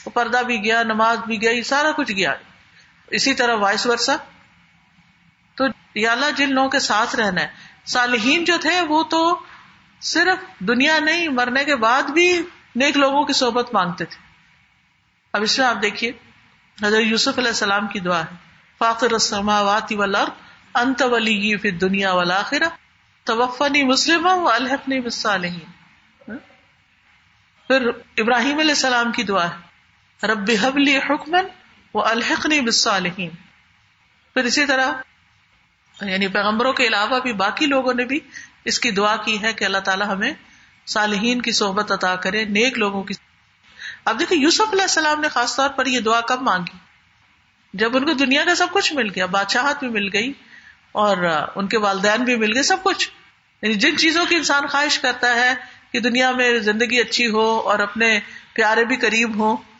[0.06, 2.34] وہ پردہ بھی گیا، نماز بھی گیا یہ سارا کچھ گیا۔
[3.06, 4.16] اسی طرح وائس ورسا۔
[5.54, 7.46] تو یا جن لوگوں کے ساتھ رہنا ہے،
[7.86, 9.40] صالحین جو تھے وہ تو
[10.00, 12.42] صرف دنیا نہیں، مرنے کے بعد بھی
[12.76, 14.16] نیک لوگوں کی صحبت مانگتے تھے۔
[15.32, 16.12] اب اس میں آپ دیکھیے،
[16.82, 18.36] حضرت یوسف علیہ السلام کی دعا ہے۔
[18.78, 20.30] فاخر السماوات والارض،
[20.74, 22.68] انت ولی فی الدنیا والآخرہ،
[23.24, 24.48] توفنی مسلم و
[24.86, 25.58] بالصالحین۔
[26.28, 26.36] ہاں؟
[27.66, 29.73] پھر ابراہیم علیہ السلام کی دعا ہے۔
[30.22, 31.46] رب حبلی حکمن
[31.94, 33.30] و الحقنی بالصالحین
[34.34, 34.92] پھر اسی طرح
[36.00, 38.20] یعنی پیغمبروں کے علاوہ بھی باقی لوگوں نے بھی
[38.64, 40.32] اس کی دعا کی ہے کہ اللہ تعالیٰ ہمیں
[40.86, 43.14] صالحین کی صحبت عطا کرے، نیک لوگوں کی
[44.04, 46.78] اب دیکھیں، یوسف علیہ السلام نے خاص طور پر یہ دعا کب مانگی؟
[47.74, 50.32] جب ان کو دنیا کا سب کچھ مل گیا، بادشاہت بھی مل گئی
[50.92, 51.16] اور
[51.54, 53.10] ان کے والدین بھی مل گئے، سب کچھ۔
[53.62, 55.54] یعنی جن چیزوں کی انسان خواہش کرتا ہے
[55.92, 58.20] کہ دنیا میں زندگی اچھی ہو اور اپنے
[58.54, 59.73] پیارے بھی قریب ہو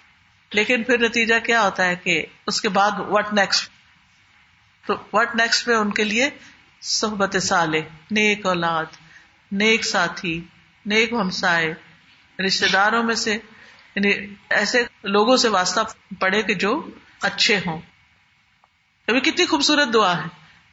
[0.53, 3.71] لیکن پھر نتیجہ کیا ہوتا ہے کہ اس کے بعد وٹ نیکسٹ
[4.87, 6.31] تو وٹ نیکسٹ میں ان کے لیے
[6.81, 7.81] صحبت سالے
[8.11, 8.85] نیک اولاد،
[9.53, 10.41] نیک ساتھی،
[10.87, 11.75] نیک ہمسائے
[12.47, 13.39] رشتے داروں میں سے
[13.95, 15.81] یعنی ایسے لوگوں سے واسطہ
[16.21, 17.81] پڑے کہ جو اچھے ہوں۔
[19.09, 20.29] ابھی کتنی خوبصورت دعا ہے۔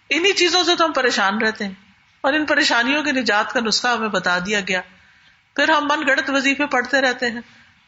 [0.09, 1.73] انہیں چیزوں سے تو ہم پریشان رہتے ہیں۔
[2.21, 4.81] اور ان پریشانیوں کے نجات کا نسخہ ہمیں بتا دیا گیا۔
[5.55, 7.41] پھر ہم من گڑت وظیفے پڑھتے رہتے ہیں۔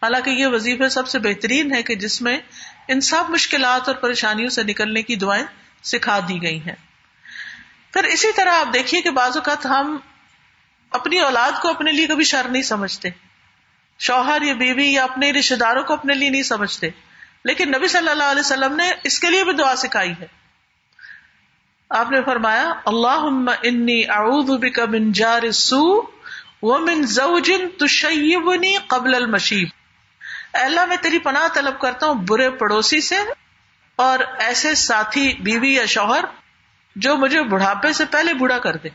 [0.04, 2.40] حالانکہ یہ وظیفے سب سے بہترین ہے کہ جس میں
[2.88, 5.46] ان سب مشکلات اور پریشانیوں سے نکلنے کی دعائیں
[5.84, 6.76] سکھا دی گئی ہیں۔
[7.94, 9.98] پھر اسی طرح آپ دیکھیے کہ بعض اوقات ہم
[10.90, 13.10] اپنی اولاد کو اپنے لیے کبھی شر نہیں سمجھتے۔
[14.00, 16.90] شوہر یا بیوی یا اپنے رشتے داروں کو اپنے لیے نہیں سمجھتے۔
[17.46, 20.28] لیکن نبی صلی اللہ علیہ وسلم نے اس کے لیے بھی دعا سکھائی ہے۔
[21.90, 23.26] آپ نے فرمایا اللہ
[23.64, 26.02] انی اعوذ بک من جار السوء
[26.62, 29.68] ومن زوج تشیبنی قبل المشیب
[30.54, 33.18] اللہ، میں تیری پناہ طلب کرتا ہوں برے پڑوسی سے
[33.96, 36.26] اور ایسے ساتھی، بیوی یا شوہر
[36.96, 38.90] جو مجھے بڑھاپے سے پہلے بوڑھا کر دے۔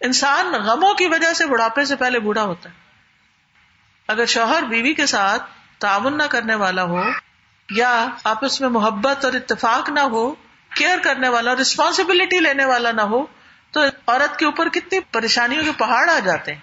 [0.00, 2.74] انسان غموں کی وجہ سے بڑھاپے سے پہلے بوڑھا ہوتا ہے۔
[4.08, 5.42] اگر شوہر بیوی کے ساتھ
[5.78, 7.02] تعاون نہ کرنے والا ہو
[7.70, 10.34] یا آپس میں محبت اور اتفاق نہ ہو،
[10.76, 13.26] کیئر کرنے والا ریسپانسبلٹی لینے والا نہ ہو،
[13.70, 16.60] تو عورت کے اوپر کتنی پریشانیوں کے پہاڑ آ جاتے ہیں۔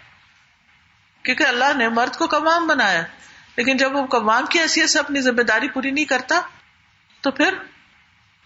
[1.23, 3.03] کیونکہ اللہ نے مرد کو کمام بنایا۔
[3.57, 6.41] لیکن جب وہ کمام کی حیثیت سے اپنی ذمہ داری پوری نہیں کرتا،
[7.21, 7.53] تو پھر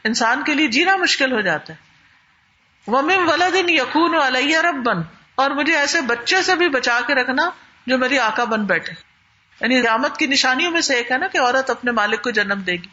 [0.03, 1.77] انسان کے لیے جینا مشکل ہو جاتا ہے۔
[2.87, 4.97] ومم ولادن یقون علیہ رب بن
[5.35, 7.49] اور مجھے ایسے بچے سے بھی بچا کے رکھنا
[7.87, 8.93] جو میری آکا بن بیٹھے۔
[9.61, 12.61] یعنی رامت کی نشانیوں میں سے ایک ہے نا کہ عورت اپنے مالک کو جنم
[12.61, 12.87] دے گی۔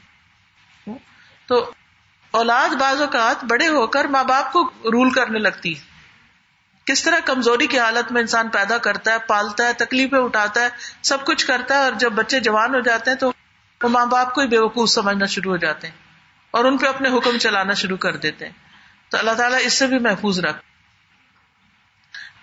[1.47, 1.71] تو
[2.31, 5.92] اولاد بعض اوقات بڑے ہو کر ماں باپ کو رول کرنے لگتی ہے۔
[6.85, 10.69] کس طرح کمزوری کی حالت میں انسان پیدا کرتا ہے، پالتا ہے، تکلیفیں اٹھاتا ہے،
[11.03, 13.33] سب کچھ کرتا ہے اور جب بچے جوان ہو جاتے ہیں تو
[13.83, 15.95] وہ ماں باپ کو ہی بے وقوف سمجھنا شروع ہو جاتے ہیں
[16.51, 18.53] اور ان پہ اپنے حکم چلانا شروع کر دیتے ہیں۔
[19.09, 20.57] تو اللہ تعالیٰ اس سے بھی محفوظ رکھ۔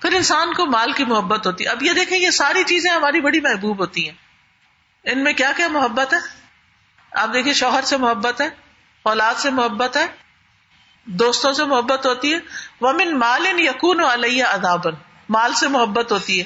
[0.02, 3.21] پھر انسان کو مال کی محبت ہوتی ہے۔ اب یہ دیکھیں، یہ ساری چیزیں ہماری
[3.21, 4.15] بڑی محبوب ہوتی ہیں۔
[5.04, 6.19] ان میں کیا کیا محبت ہے؟
[7.12, 8.49] آپ دیکھیے شوہر سے محبت ہے،
[9.04, 10.08] اولاد سے محبت ہے
[11.10, 12.39] دوستوں سے محبت ہوتی ہے۔
[12.82, 14.93] ومن مال ان یقون علیہ ادابن
[15.30, 16.45] مال سے محبت ہوتی ہے۔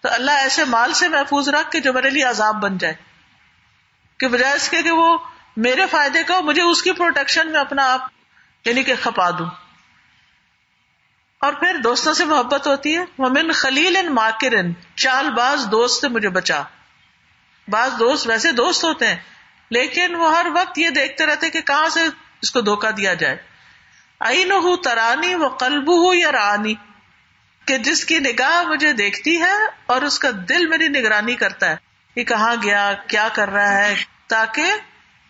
[0.00, 2.94] تو اللہ ایسے مال سے محفوظ رکھ کے جو میرے لیے عذاب بن جائے۔
[4.18, 5.18] کہ بجائے اس کے کہ وہ
[5.56, 8.00] میرے فائدے کا مجھے اس کی پروٹیکشن میں اپنا آپ
[8.64, 9.46] یعنی کہ کھپا دوں۔
[11.38, 16.08] اور پھر دوستوں سے محبت ہوتی ہے۔ ممن خلیل ان ماکرن چال باز دوست سے
[16.08, 16.62] مجھے بچا۔
[17.68, 19.16] بعض دوست ویسے دوست ہوتے ہیں،
[19.70, 22.00] لیکن وہ ہر وقت یہ دیکھتے رہتے کہ کہاں سے
[22.42, 23.57] اس کو دھوکا دیا جائے۔
[24.20, 26.74] آئی ہوں ترانی وہ قلب ہوں یا رانی
[27.64, 29.52] کہ جس کی نگاہ مجھے دیکھتی ہے
[29.86, 31.76] اور اس کا دل میری نگرانی کرتا ہے۔
[32.14, 33.94] کہ کہاں گیا؟ کیا کر رہا ہے؟
[34.26, 34.62] تاکہ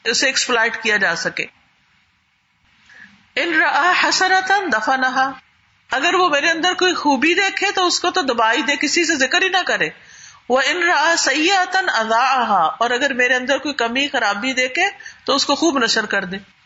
[0.05, 1.45] اسے ایکسپلائٹ کیا جا سکے۔
[3.37, 5.31] ان رہا حسنتن دفا نہا
[5.91, 9.17] اگر وہ میرے اندر کوئی خوبی دیکھے تو اس کو تو دبائی دے، کسی سے
[9.17, 9.89] ذکر ہی نہ کرے۔
[10.49, 14.83] وہ ان رہا سیاتن ادا اور اگر میرے اندر کوئی کمی، خرابی دیکھے
[15.25, 16.58] تو اس کو خوب نشر کر دے۔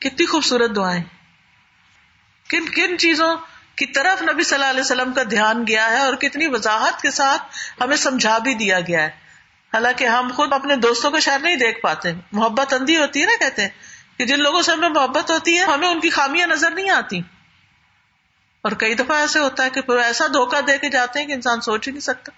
[0.00, 1.02] کتنی خوبصورت دعائیں۔
[2.48, 3.36] کن کن چیزوں
[3.76, 7.10] کی طرف نبی صلی اللہ علیہ وسلم کا دھیان گیا ہے اور کتنی وضاحت کے
[7.10, 7.42] ساتھ
[7.80, 9.10] ہمیں سمجھا بھی دیا گیا ہے۔
[9.74, 13.36] حالانکہ ہم خود اپنے دوستوں کا شہر نہیں دیکھ پاتے۔ محبت اندھی ہوتی ہے نا
[13.38, 13.68] کہتے ہیں
[14.18, 17.20] کہ جن لوگوں سے ہمیں محبت ہوتی ہے، ہمیں ان کی خامیاں نظر نہیں آتی۔
[18.62, 21.32] اور کئی دفعہ ایسے ہوتا ہے کہ پھر ایسا دھوکا دے کے جاتے ہیں کہ
[21.32, 22.32] انسان سوچ ہی نہیں سکتا۔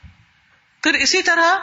[0.83, 1.55] پھر اسی طرح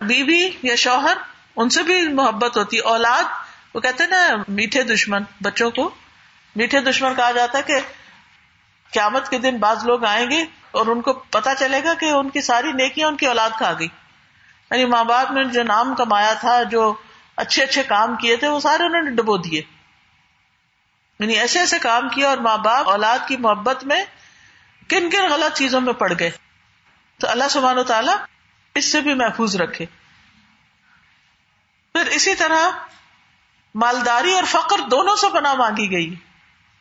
[0.00, 1.16] بیوی یا شوہر،
[1.56, 3.43] ان سے بھی محبت ہوتی۔ ہے اولاد
[3.74, 5.94] وہ کہتے ہیں نا، میٹھے دشمن، بچوں کو۔
[6.56, 7.74] میٹھے دشمن کہا جاتا ہے کہ
[8.92, 12.30] قیامت کے دن بعض لوگ آئیں گے اور ان کو پتا چلے گا کہ ان
[12.30, 13.88] کی ساری نیکیاں ان کی اولاد کھا گئی۔
[14.70, 16.94] یعنی ماں باپ نے جو نام کمایا تھا، جو
[17.36, 19.62] اچھے اچھے کام کیے تھے، وہ سارے انہوں نے ڈبو دیے۔
[21.18, 24.04] یعنی ایسے ایسے کام کیا اور ماں باپ، اولاد کی محبت میں
[24.88, 26.30] کن کن غلط چیزوں میں پڑ گئے۔
[27.20, 28.16] تو اللہ سبحانہ و تعالیٰ
[28.74, 29.86] اس سے بھی محفوظ رکھے۔
[31.92, 32.70] پھر اسی طرح
[33.74, 36.14] مالداری اور فقر دونوں سے پناہ مانگی گئی۔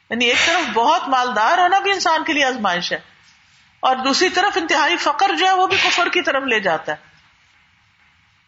[0.10, 2.99] یعنی ایک طرف بہت مالدار ہونا بھی انسان کے لیے آزمائش ہے،
[3.79, 6.97] اور دوسری طرف انتہائی فقر جو ہے وہ بھی کفر کی طرف لے جاتا ہے۔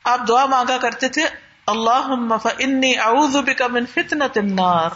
[0.04, 1.26] آپ دعا مانگا کرتے تھے
[1.68, 4.90] اللہ انی اعوذ بک من فتنة النار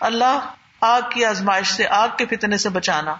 [0.00, 0.38] اللہ،
[0.80, 3.14] آگ کی آزمائش سے، آگ کے فتنے سے بچانا۔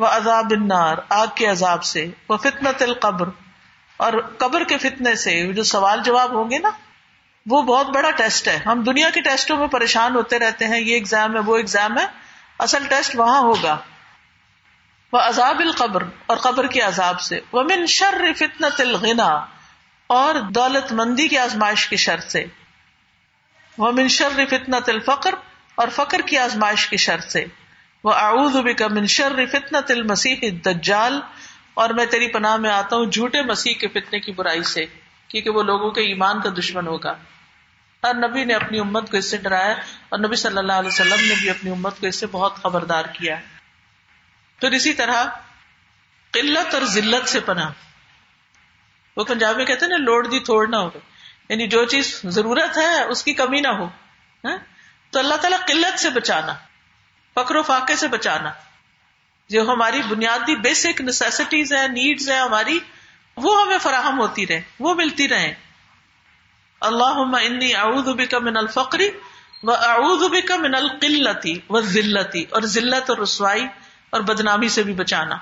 [0.00, 3.28] وہ عذاب النار، آگ کے عذاب سے۔ وہ فتنا تل قبر
[3.96, 6.70] اور قبر کے فتنے سے، جو سوال جواب ہوں گے نا
[7.46, 10.94] وہ بہت بڑا ٹیسٹ ہے۔ ہم دنیا کے ٹیسٹوں میں پریشان ہوتے رہتے ہیں۔ یہ
[10.94, 12.06] ایگزام ہے، وہ ایگزام ہے۔
[12.58, 13.76] اصل ٹیسٹ وہاں ہوگا۔
[15.12, 19.46] وہ عذاب القبر اور قبر کے عذاب سے۔ وہ من شر فتنا تلغنا
[20.06, 22.44] اور دولت مندی کی آزمائش کی شر سے۔
[23.78, 25.34] وہ من شر فتنا الفقر
[25.74, 27.44] اور فقر کی آزمائش کی شرط سے۔
[28.04, 31.20] وہ اعوذ بک من شر فتنة المسیح الدجال
[31.74, 34.84] اور میں تیری پناہ میں آتا ہوں جھوٹے مسیح کے فتنے کی برائی سے،
[35.28, 37.14] کیونکہ وہ لوگوں کے ایمان کا دشمن ہوگا۔
[38.06, 39.74] اور نبی نے اپنی امت کو اس سے ڈرایا
[40.08, 43.04] اور نبی صلی اللہ علیہ وسلم نے بھی اپنی امت کو اس سے بہت خبردار
[43.04, 43.42] کیا۔ ہے
[44.60, 45.24] پھر اسی طرح
[46.30, 47.70] قلت اور ذلت سے پناہ۔
[49.16, 50.90] وہ پنجاب میں کہتے ہیں نا لوڑ دی تھوڑ نہ ہو۔
[51.48, 53.84] یعنی جو چیز ضرورت ہے، اس کی کمی نہ ہو۔
[54.44, 54.56] ہاں؟
[55.10, 56.54] تو اللہ تعالیٰ قلت سے بچانا
[57.34, 58.52] فکر و فاقے سے بچانا۔
[59.48, 62.78] جو ہماری بنیادی بیسک نیسٹیز ہیں نیڈز ہیں، ہماری،
[63.36, 65.54] وہ ہمیں فراہم ہوتی رہے وہ ملتی رہے
[66.80, 69.10] اللہ انی اعوذ بک من الفقری
[69.62, 73.66] و اعوذ بک من القلتی و ذلتی اور ذلت اور رسوائی
[74.10, 75.36] اور بدنامی سے بھی بچانا۔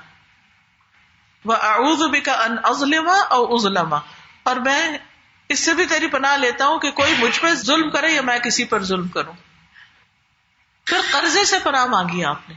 [1.45, 3.93] وہ اعوذ بک ان ازلم او ازلم
[4.43, 4.97] اور میں
[5.49, 8.39] اس سے بھی تیری پناہ لیتا ہوں کہ کوئی مجھ پر ظلم کرے یا میں
[8.39, 9.33] کسی پر ظلم کروں۔
[10.85, 12.55] پھر قرضے سے پناہ مانگی آپ نے۔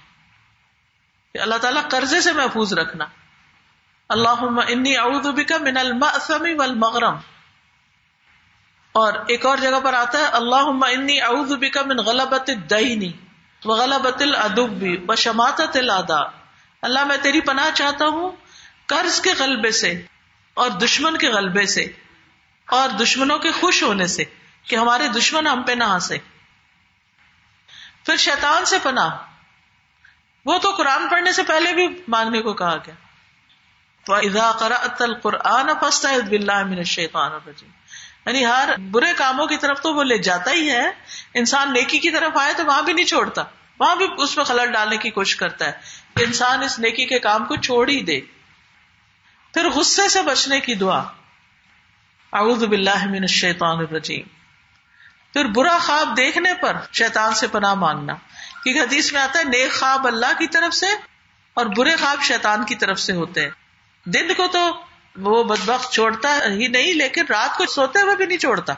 [1.33, 3.05] کہ اللہ تعالیٰ قرضے سے محفوظ رکھنا۔
[4.09, 7.15] اللہ انی اعوذ بک من المأثم والمغرم۔
[8.93, 13.13] اور ایک اور جگہ پر آتا ہے اللہ انی اعوذ بک من غلبت الدین
[13.65, 16.25] وغلبت العدب وشماتت الاعداء
[16.83, 18.31] اللہ، میں تیری پناہ چاہتا ہوں
[18.87, 20.03] قرض کے غلبے سے
[20.55, 21.83] اور دشمن کے غلبے سے
[22.67, 24.25] اور دشمنوں کے خوش ہونے سے
[24.63, 26.19] کہ ہمارے دشمن ہم پہ نہ ہنسے۔
[28.05, 29.11] پھر شیطان سے پناہ۔
[30.45, 32.95] وہ تو قرآن پڑھنے سے پہلے بھی مانگنے کو کہا گیا۔
[35.13, 35.69] قرآن
[38.29, 40.91] یعنی ہر برے کاموں کی طرف تو وہ لے جاتا ہی ہے۔
[41.35, 43.43] انسان نیکی کی طرف آئے تو وہاں بھی نہیں چھوڑتا۔
[43.81, 45.73] وہاں بھی اس میں خلل ڈالنے کی کوشش کرتا ہے۔
[46.17, 48.21] کہ انسان اس نیکی کے کام کو چھوڑ ہی دے۔
[49.55, 50.99] پھر غصے سے بچنے کی دعا۔
[52.33, 54.23] اعوذ باللہ من الشیطان الرجیم۔
[55.33, 58.15] پھر برا خواب دیکھنے پر شیطان سے پناہ مانگنا۔
[58.65, 60.87] کیونکہ حدیث میں آتا ہے، نیک خواب اللہ کی طرف سے
[61.55, 63.51] اور برے خواب شیطان کی طرف سے ہوتے ہیں۔
[64.05, 64.88] دن کو تو
[65.19, 68.75] وہ بدبخت چھوڑتا ہی نہیں، لیکن رات کو سوتے ہوئے بھی نہیں چھوڑتا۔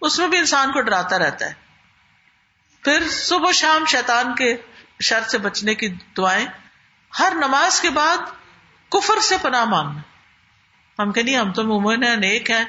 [0.00, 1.52] اس میں بھی انسان کو ڈراتا رہتا ہے۔
[2.84, 4.56] پھر صبح شام شیطان کے
[5.00, 6.46] شر سے بچنے کی دعائیں۔
[7.18, 8.16] ہر نماز کے بعد
[8.88, 10.00] کفر سے پناہ مانگنا۔
[11.02, 12.64] ہم کہ نہیں، ہم تو ممن نیک ہیں۔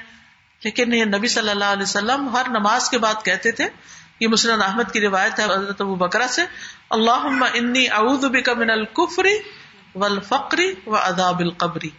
[0.64, 3.70] لیکن یہ نبی صلی اللہ علیہ وسلم ہر نماز کے بعد کہتے تھے،
[4.20, 6.42] یہ مسلم احمد کی روایت ہے حضرت ابو بکرا سے
[6.90, 9.38] اللہ انی اعوذ بک من الکفری
[9.96, 11.90] والفقری و عذاب القبری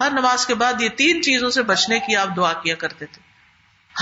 [0.00, 3.22] ہر نماز کے بعد یہ تین چیزوں سے بچنے کی آپ دعا کیا کرتے تھے۔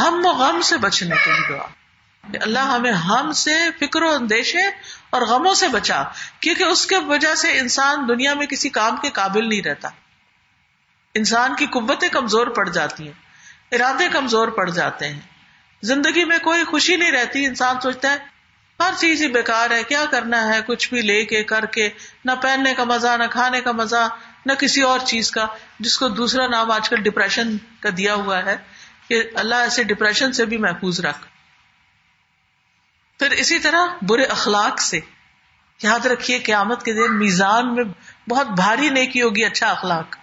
[0.01, 1.66] ہم و غم سے بچنے کی دعا۔
[2.40, 4.66] اللہ ہمیں ہم سے فکر و اندیشے
[5.11, 6.03] اور غموں سے بچا،
[6.40, 9.88] کیونکہ اس کے وجہ سے انسان دنیا میں کسی کام کے قابل نہیں رہتا۔
[11.14, 13.12] انسان کی قوتیں کمزور پڑ جاتی ہیں،
[13.72, 15.20] ارادے کمزور پڑ جاتے ہیں۔
[15.82, 18.18] زندگی میں کوئی خوشی نہیں رہتی، انسان سوچتا ہے،
[18.80, 21.90] ہر چیز ہی بیکار ہے، کیا کرنا ہے؟ کچھ بھی لے کے، کر کے،
[22.24, 24.09] نہ پہننے کا مزہ، نہ کھانے کا مزہ۔
[24.49, 25.46] نہ کسی اور چیز کا،
[25.80, 28.57] جس کو دوسرا نام آج کل ڈپریشن کا دیا ہوا ہے،
[29.09, 31.26] کہ اللہ ایسے ڈپریشن سے بھی محفوظ رکھ۔
[33.18, 35.01] پھر اسی طرح برے اخلاق سے۔
[35.82, 37.84] یاد رکھیے قیامت کے دن میزان میں
[38.28, 40.16] بہت بھاری نیکی ہوگی اچھا اخلاق۔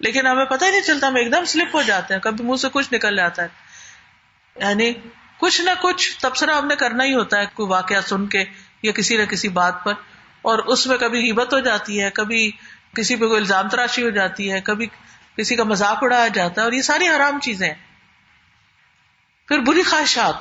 [0.00, 2.56] لیکن ہمیں پتہ ہی نہیں چلتا، ہم ایک دم سلپ ہو جاتے ہیں، کبھی منہ
[2.56, 3.48] سے کچھ نکل جاتا ہے۔
[4.56, 4.92] یعنی
[5.38, 8.44] کچھ نہ کچھ تبصرہ ہم نے کرنا ہی ہوتا ہے، کوئی واقعہ سن کے
[8.82, 9.92] یا کسی نہ کسی بات پر،
[10.42, 12.50] اور اس میں کبھی ہبت ہو جاتی ہے، کبھی
[12.94, 14.86] کسی پہ کوئی الزام تراشی ہو جاتی ہے، کبھی
[15.36, 17.72] کسی کا مذاق اڑایا جاتا ہے اور یہ ساری حرام چیزیں
[19.48, 20.34] پھر بری خواہشات،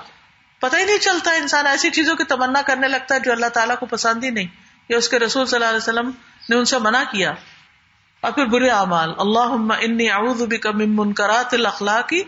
[0.62, 3.78] پتہ ہی نہیں چلتا انسان ایسی چیزوں کی تمنا کرنے لگتا ہے جو اللہ تعالیٰ
[3.80, 4.48] کو پسند ہی نہیں،
[4.90, 6.12] یا اس کے رسول صلی اللہ علیہ وسلم
[6.50, 7.34] نے ان سے منع کیا۔
[8.24, 12.22] اور پھر برے اعمال اللہ انی اعوذ بک من منکرات الاخلاقی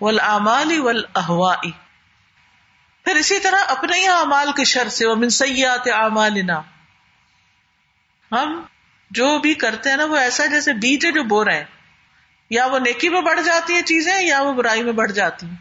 [0.00, 1.70] ولامالی والاحوائی
[3.04, 6.60] پھر اسی طرح اپنے ہی اعمال کے شر سے وہ من سیات اعمالنا۔
[8.30, 8.60] ہم
[9.14, 11.64] جو بھی کرتے ہیں نا، وہ ایسا جیسے بیج ہے جو بو رہے ہیں۔
[12.50, 15.56] یا وہ نیکی میں بڑھ جاتی ہیں چیزیں، یا وہ برائی میں بڑھ جاتی ہیں۔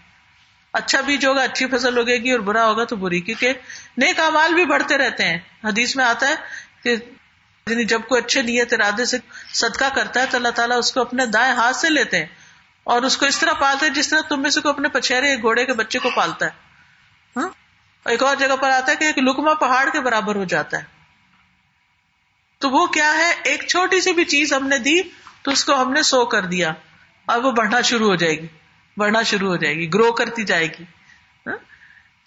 [0.73, 3.53] اچھا بیج ہوگا، اچھی فصل ہوگے گی اور برا ہوگا تو بری، کیونکہ
[3.97, 6.35] نیک امال بھی بڑھتے رہتے ہیں۔ حدیث میں آتا ہے
[6.83, 6.95] کہ
[7.67, 9.17] یعنی جب کوئی اچھے نیت ارادے سے
[9.53, 12.25] صدقہ کرتا ہے تو اللہ تعالیٰ اس کو اپنے دائیں ہاتھ سے لیتے ہیں
[12.83, 15.41] اور اس کو اس طرح پالتے ہیں جس طرح تم میں سے کوئی اپنے پچھیرے
[15.41, 16.51] گھوڑے کے بچے کو پالتا ہے۔
[17.37, 17.49] ہاں؟
[18.05, 20.92] ایک اور جگہ پر آتا ہے کہ ایک لکما پہاڑ کے برابر ہو جاتا ہے۔
[22.63, 25.01] تو وہ کیا ہے؟ ایک چھوٹی سی بھی چیز ہم نے دی،
[25.41, 26.73] تو اس کو ہم نے سو کر دیا۔
[27.25, 28.47] اور وہ بڑھنا شروع ہو جائے گی۔
[28.97, 30.83] بڑھنا شروع ہو جائے گی۔ گرو کرتی جائے گی۔
[31.47, 31.57] ہاں؟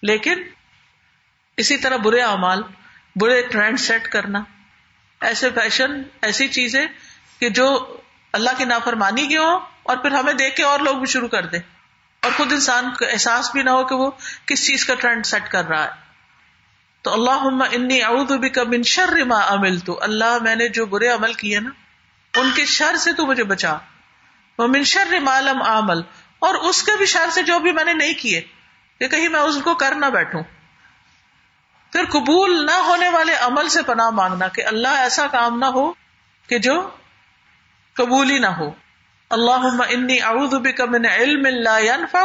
[0.02, 0.42] لیکن
[1.56, 2.62] اسی طرح برے اعمال،
[3.16, 4.42] برے ٹرینڈ سیٹ کرنا،
[5.20, 6.86] ایسے فیشن، ایسی چیزیں
[7.40, 7.96] کہ جو
[8.32, 11.46] اللہ کی نافرمانی کی ہو اور پھر ہمیں دیکھ کے اور لوگ بھی شروع کر
[11.46, 11.60] دیں۔
[12.20, 14.10] اور خود انسان کو احساس بھی نہ ہو کہ وہ
[14.46, 16.05] کس چیز کا ٹرینڈ سیٹ کر رہا ہے۔
[17.06, 21.32] تو اللہ انی اعوذ بک من شر ما عملت۔ اللہ میں نے جو برے عمل
[21.32, 21.70] کیے نا،
[22.40, 23.76] ان کے شر سے تو مجھے بچا۔
[24.58, 26.00] وہ من شر ما لم اعمل۔
[26.38, 28.40] اور اس کے بھی شر سے جو بھی میں نے نہیں کیے،
[29.00, 30.42] کہ کہیں میں اس کو کر نہ بیٹھوں۔
[31.92, 35.92] پھر قبول نہ ہونے والے عمل سے پناہ مانگنا کہ اللہ ایسا کام نہ ہو
[36.48, 36.90] کہ جو
[37.92, 38.70] قبول ہی نہ ہو۔
[39.30, 42.24] اللہ انی اعوذ بک من علم لا ينفع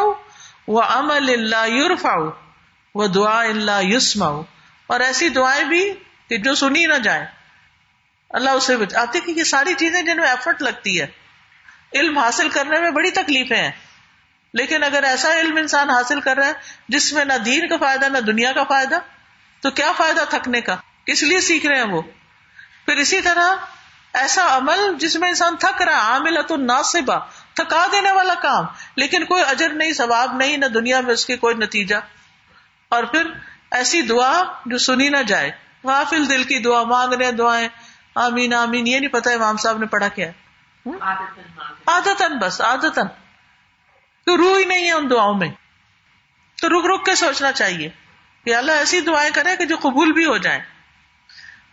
[0.68, 2.16] وعمل لا يرفع
[2.96, 4.42] ودعاء لا يسمع
[4.92, 5.94] اور ایسی دعائیں بھی
[6.30, 7.26] کہ جو سنی نہ جائیں۔
[8.30, 11.08] اللہ اسے آتے کہ یہ ساری چیزیں جن میں ایفرٹ لگتی ہے۔
[11.94, 13.72] علم حاصل کرنے میں بڑی تکلیفیں ہیں۔
[14.54, 16.54] لیکن اگر ایسا علم انسان حاصل کر رہا ہے
[16.89, 19.00] جس میں نہ دین کا فائدہ، نہ دنیا کا فائدہ،
[19.62, 20.76] تو کیا فائدہ تھکنے کا؟
[21.06, 22.02] کس لیے سیکھ رہے ہیں وہ؟
[22.86, 23.56] پھر اسی طرح
[24.14, 27.20] ایسا عمل جس میں انسان تھک رہا عامل تو ناصبہ
[27.54, 28.66] تھکا دینے والا کام،
[28.96, 31.96] لیکن کوئی اجر نہیں، ثواب نہیں، نہ دنیا میں اس کی کوئی نتیجہ۔
[32.89, 33.24] اور پھر
[33.72, 35.51] ایسی دعا جو سنی نہ جائے۔
[35.84, 37.67] غافل دل کی دعا مانگ رہے دعائیں۔
[38.15, 40.32] آمین آمین یہ نہیں پتا امام صاحب نے پڑھا کیا
[41.86, 43.07] آدتن بس آدتن
[44.26, 45.49] تو روح ہی نہیں ہے ان دعاؤں میں۔
[46.61, 47.89] تو رک رک کے سوچنا چاہیے
[48.45, 50.59] کہ اللہ ایسی دعائیں کرے کہ جو قبول بھی ہو جائیں۔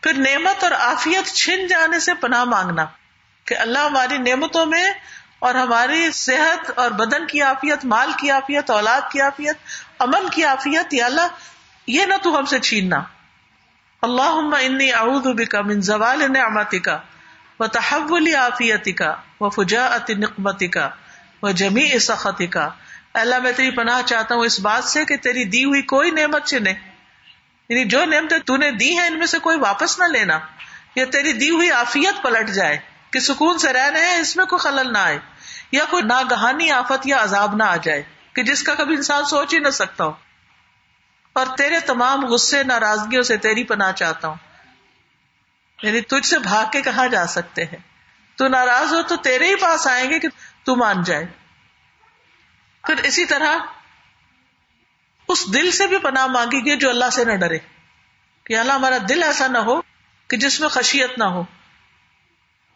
[0.01, 2.87] پھر نعمت اور آفیت چھن جانے سے پناہ مانگنا
[3.45, 4.91] کہ اللہ ہماری نعمتوں میں
[5.39, 9.57] اور ہماری صحت اور بدن کی آفیت مال کی آفیت اولاد کی آفیت
[9.99, 11.27] امن کی آفیت یا اللہ
[11.89, 12.97] یہ نہ تو ہم سے چھیننا۔
[14.03, 16.99] اللہ انی اعوذ بکا من زوال نعمتی کا
[17.61, 20.91] و تحول آفیتی کا و فجاعت نقمتی کا
[21.43, 22.71] و جمی سختی کا
[23.15, 26.45] اللہ، میں تیری پناہ چاہتا ہوں اس بات سے کہ تیری دی ہوئی کوئی نعمت
[26.45, 26.71] چنے۔
[27.69, 30.39] یعنی جو نعمتیں تو نے دی ہیں، ان میں سے کوئی واپس نہ لینا۔
[30.95, 32.79] یا تیری دی ہوئی آفیت پلٹ جائے،
[33.11, 35.19] کہ سکون سے رہ رہے ہیں، اس میں کوئی خلل نہ آئے۔
[35.73, 39.55] یا کوئی ناگہانی آفت یا عذاب نہ آ جائے، کہ جس کا کبھی انسان سوچ
[39.55, 40.28] ہی نہ سکتا ہو۔
[41.33, 44.35] اور تیرے تمام غصے، ناراضگیوں سے تیری پناہ چاہتا ہوں۔
[45.83, 47.79] یعنی تجھ سے بھاگ کے کہاں جا سکتے ہیں؟
[48.37, 50.29] تو ناراض ہو تو تیرے ہی پاس آئیں گے کہ
[50.65, 51.27] تو مان جائے۔
[52.87, 53.57] پھر اسی طرح
[55.29, 57.59] اس دل سے بھی پناہ مانگی گئی جو اللہ سے نہ ڈرے۔
[58.45, 59.81] کہ اللہ، ہمارا دل ایسا نہ ہو
[60.29, 61.45] کہ جس میں خشیت نہ ہو۔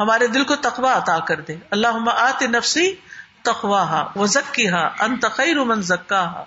[0.00, 2.94] ہمارے دل کو تقوا عطا کر دے۔ اللہ آت نفسی
[3.42, 6.44] تخوا ہا وہ ذکی ہا ان تخیر من زکا ہا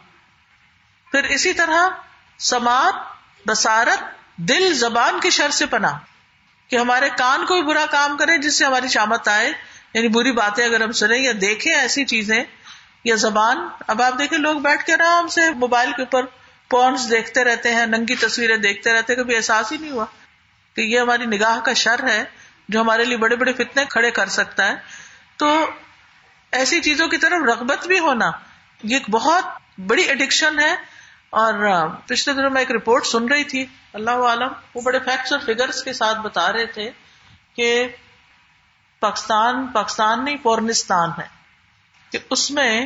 [1.16, 1.90] پھر اسی طرح
[2.40, 2.96] سماعت
[3.48, 4.00] بسارت
[4.36, 5.98] دل، زبان کی شر سے پناہ،
[6.68, 9.52] کہ ہمارے کان کو بھی برا کام کرے جس سے ہماری شامت آئے
[9.94, 12.44] یعنی بری باتیں اگر ہم سنیں یا دیکھیں ایسی چیزیں،
[13.04, 16.26] یا زبان، اب آپ دیکھیں لوگ بیٹھ کے آرام سے موبائل کے اوپر
[16.70, 20.06] پونس دیکھتے رہتے ہیں، ننگی تصویریں دیکھتے رہتے ہیں، کبھی احساس ہی نہیں ہوا
[20.76, 22.24] کہ یہ ہماری نگاہ کا شر ہے
[22.70, 24.76] جو ہمارے لیے بڑے بڑے فتنے کھڑے کر سکتا ہے۔
[25.38, 25.70] تو
[26.52, 28.32] ایسی چیزوں کی طرف رغبت بھی ہونا
[28.84, 29.46] یہ ایک بہت
[29.80, 30.95] بڑی اڈکشن ہے۔
[31.30, 35.40] اور پچھلے دنوں میں ایک رپورٹ سن رہی تھی، اللہ عالم، وہ بڑے فیکٹس اور
[35.40, 36.92] فگرس کے ساتھ بتا رہے تھے
[37.56, 37.88] کہ
[39.00, 41.36] پاکستان پاکستان نہیں، پورنستان ہے۔
[42.12, 42.86] کہ اس میں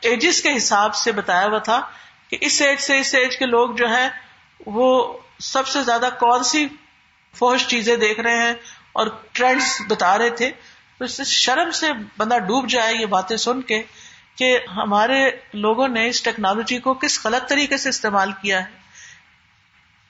[0.00, 1.80] ایجز کے حساب سے بتایا ہوا تھا
[2.28, 4.08] کہ اس ایج سے اس ایج کے لوگ جو ہے
[4.66, 6.68] وہ سب سے زیادہ کون سی
[7.34, 8.54] فوج چیزیں دیکھ رہے ہیں
[8.92, 10.50] اور ٹرینڈس بتا رہے تھے۔
[10.98, 11.86] تو اس سے شرم سے
[12.18, 13.82] بندہ ڈوب جائے یہ باتیں سن کے۔
[14.36, 18.70] کہ ہمارے لوگوں نے اس ٹیکنالوجی کو کس غلط طریقے سے استعمال کیا ہے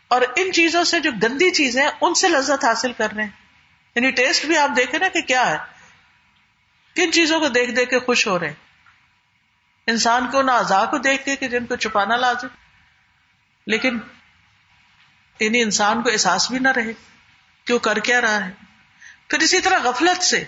[0.09, 3.31] اور ان چیزوں سے جو گندی چیزیں ان سے لذت حاصل کر رہے ہیں۔
[3.95, 5.57] یعنی ٹیسٹ بھی آپ دیکھیں نا کہ کیا ہے۔
[6.97, 8.55] کن چیزوں کو دیکھ دیکھ کے خوش ہو رہے ہیں۔
[9.87, 12.49] انسان کو نہ اعضاء کو دیکھ کے کہ جن کو چھپانا لازم،
[13.67, 13.99] لیکن
[15.41, 16.93] یعنی انسان کو احساس بھی نہ رہے
[17.65, 18.51] کہ وہ کر کیا رہا ہے۔
[19.29, 20.45] پھر اسی طرح غفلت سے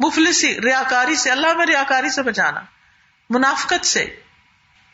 [0.00, 2.60] مفلسی ریاکاری سے، اللہ میں ریاکاری سے بچانا،
[3.30, 4.16] منافقت سے،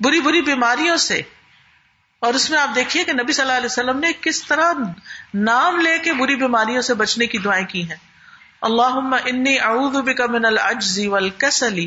[0.00, 1.22] بری بری بیماریوں سے۔
[2.20, 4.72] اور اس میں آپ دیکھیے کہ نبی صلی اللہ علیہ وسلم نے کس طرح
[5.34, 7.96] نام لے کے بری بیماریوں سے بچنے کی دعائیں کی ہیں۔
[8.60, 11.86] اللہ انی اعوذ بک من العجز والکسل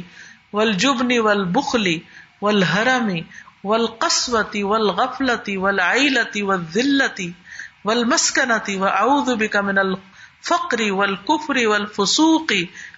[0.53, 1.97] والجبن والبخل
[2.41, 3.09] والحرم
[3.63, 7.33] والقسوة والغفلة والعیلة والذلة
[7.85, 12.53] والمسکنة واعوذ بک من الفقر والکفر والفسوق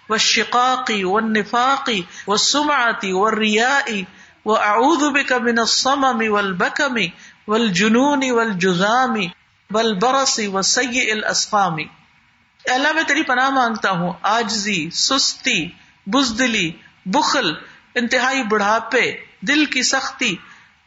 [0.09, 1.89] والشقاق والنفاق
[2.27, 4.01] والسمعة والریاء
[4.45, 6.97] واعوذ بک من الصمم والبکم
[7.47, 9.15] والجنون والجذام
[9.71, 11.75] والبرص وسیء الاسقام
[12.65, 15.69] اللہ، میں تیری پناہ مانگتا ہوں، آجزی، سستی،
[16.07, 16.71] بزدلی،
[17.05, 17.53] بخل،
[17.95, 20.35] انتہائی بڑھاپے، دل کی سختی،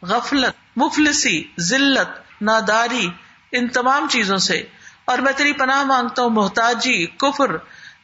[0.03, 3.09] غفلت، مفلسی، ذلت، ناداری،
[3.53, 4.63] ان تمام چیزوں سے۔
[5.05, 7.57] اور میں تیری پناہ مانگتا ہوں، محتاجی، کفر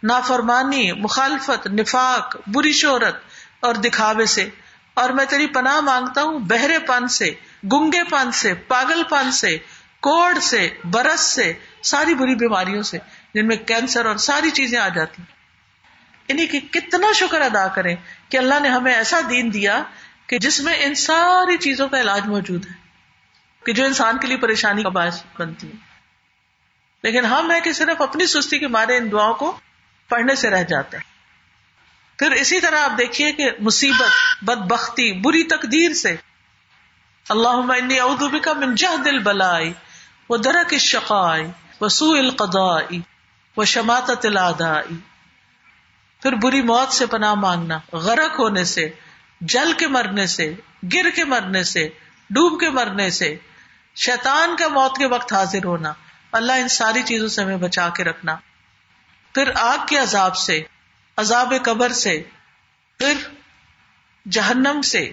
[0.03, 3.17] نافرمانی، مخالفت، نفاق، بری شہرت
[3.61, 4.49] اور دکھاوے سے۔
[4.95, 7.31] اور میں تیری پناہ مانگتا ہوں بہرے پن سے،
[7.73, 9.59] گنگے پن سے، پاگل پن سے،
[10.01, 12.99] کوڑ سے، برس سے، ساری بری بیماریوں سے،
[13.35, 15.23] جن میں کینسر اور ساری چیزیں آ جاتی
[16.29, 17.97] یعنی کہ کتنا شکر ادا کریں
[18.29, 19.83] کہ اللہ نے ہمیں ایسا دین دیا
[20.27, 22.73] کہ جس میں ان ساری چیزوں کا علاج موجود ہے،
[23.67, 25.77] کہ جو انسان کے لیے پریشانی کا باعث بنتی ہے۔
[27.03, 29.59] لیکن ہم ہے کہ صرف اپنی سستی کے مارے ان دعاؤں کو
[30.09, 31.11] پڑھنے سے رہ جاتے ہیں
[32.19, 36.17] پھر اسی طرح آپ دیکھیے کہ مصیبت بد بختی بری تقدیر سے۔
[37.29, 39.73] اللہ انی اعوذ بک من جہد البلائی
[40.29, 41.45] و درک الشقائی
[41.81, 43.01] و سوء القضائی
[43.57, 44.97] و شماتت الادائی
[46.23, 48.89] پھر بری موت سے پناہ مانگنا، غرق ہونے سے،
[49.41, 50.55] جل کے مرنے سے،
[50.93, 51.89] گر کے مرنے سے،
[52.31, 53.37] ڈوب کے مرنے سے،
[53.97, 55.93] شیطان کا موت کے وقت حاضر ہونا،
[56.33, 58.37] اللہ ان ساری چیزوں سے ہمیں بچا کے رکھنا۔
[59.35, 60.63] پھر آگ کے عذاب سے،
[61.17, 62.23] عذاب قبر سے،
[62.99, 63.15] پھر
[64.31, 65.13] جہنم سے،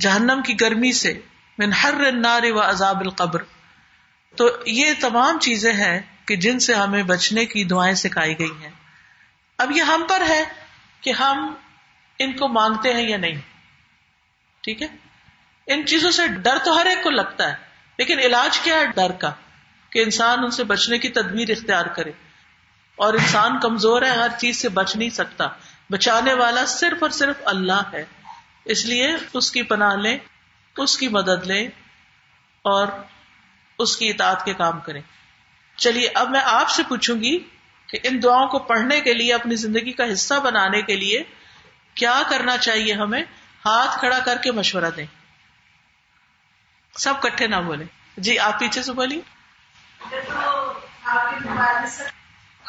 [0.00, 1.20] جہنم کی گرمی سے،
[1.58, 3.42] من حر النار و عذاب القبر۔
[4.36, 8.70] تو یہ تمام چیزیں ہیں کہ جن سے ہمیں بچنے کی دعائیں سکھائی گئی ہیں۔
[9.58, 10.44] اب یہ ہم پر ہے
[11.00, 11.54] کہ ہم
[12.18, 13.40] ان کو مانگتے ہیں یا نہیں۔
[14.60, 14.86] ٹھیک ہے؟
[15.66, 17.54] ان چیزوں سے ڈر تو ہر ایک کو لگتا ہے،
[17.98, 19.32] لیکن علاج کیا ہے ڈر کا؟
[19.90, 22.12] کہ انسان ان سے بچنے کی تدبیر اختیار کرے۔
[23.02, 25.48] اور انسان کمزور ہے، ہر چیز سے بچ نہیں سکتا۔
[25.90, 28.04] بچانے والا صرف اور صرف اللہ ہے۔
[28.64, 30.18] اس لیے اس کی پناہ لیں،
[30.76, 31.68] اس کی مدد لیں
[32.62, 32.86] اور
[33.78, 35.00] اس کی اطاعت کے کام کریں۔
[35.76, 37.38] چلیے، اب میں آپ سے پوچھوں گی
[37.86, 41.22] کہ ان دعاؤں کو پڑھنے کے لیے، اپنی زندگی کا حصہ بنانے کے لیے
[41.94, 43.22] کیا کرنا چاہیے ہمیں؟
[43.64, 45.06] ہاتھ کھڑا کر کے مشورہ دیں۔
[46.98, 47.84] سب کٹھے نہ بولے
[48.16, 49.20] جی آپ پیچھے سے بولیے۔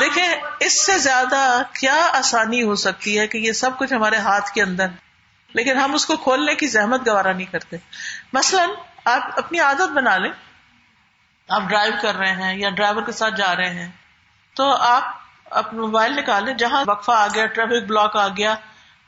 [0.00, 0.28] دیکھیں،
[0.60, 4.62] اس سے زیادہ کیا آسانی ہو سکتی ہے کہ یہ سب کچھ ہمارے ہاتھ کے
[4.62, 4.86] اندر،
[5.54, 7.76] لیکن ہم اس کو کھولنے کی زحمت گوارا نہیں کرتے۔
[8.32, 8.68] مثلاً
[9.04, 10.32] آپ اپنی عادت بنا لیں۔
[11.48, 13.90] آپ ڈرائیو کر رہے ہیں یا ڈرائیور کے ساتھ جا رہے ہیں،
[14.56, 15.04] تو آپ
[15.50, 18.54] اپنا موبائل نکالیں۔ جہاں وقفہ آ گیا ٹریفک بلاک آ گیا،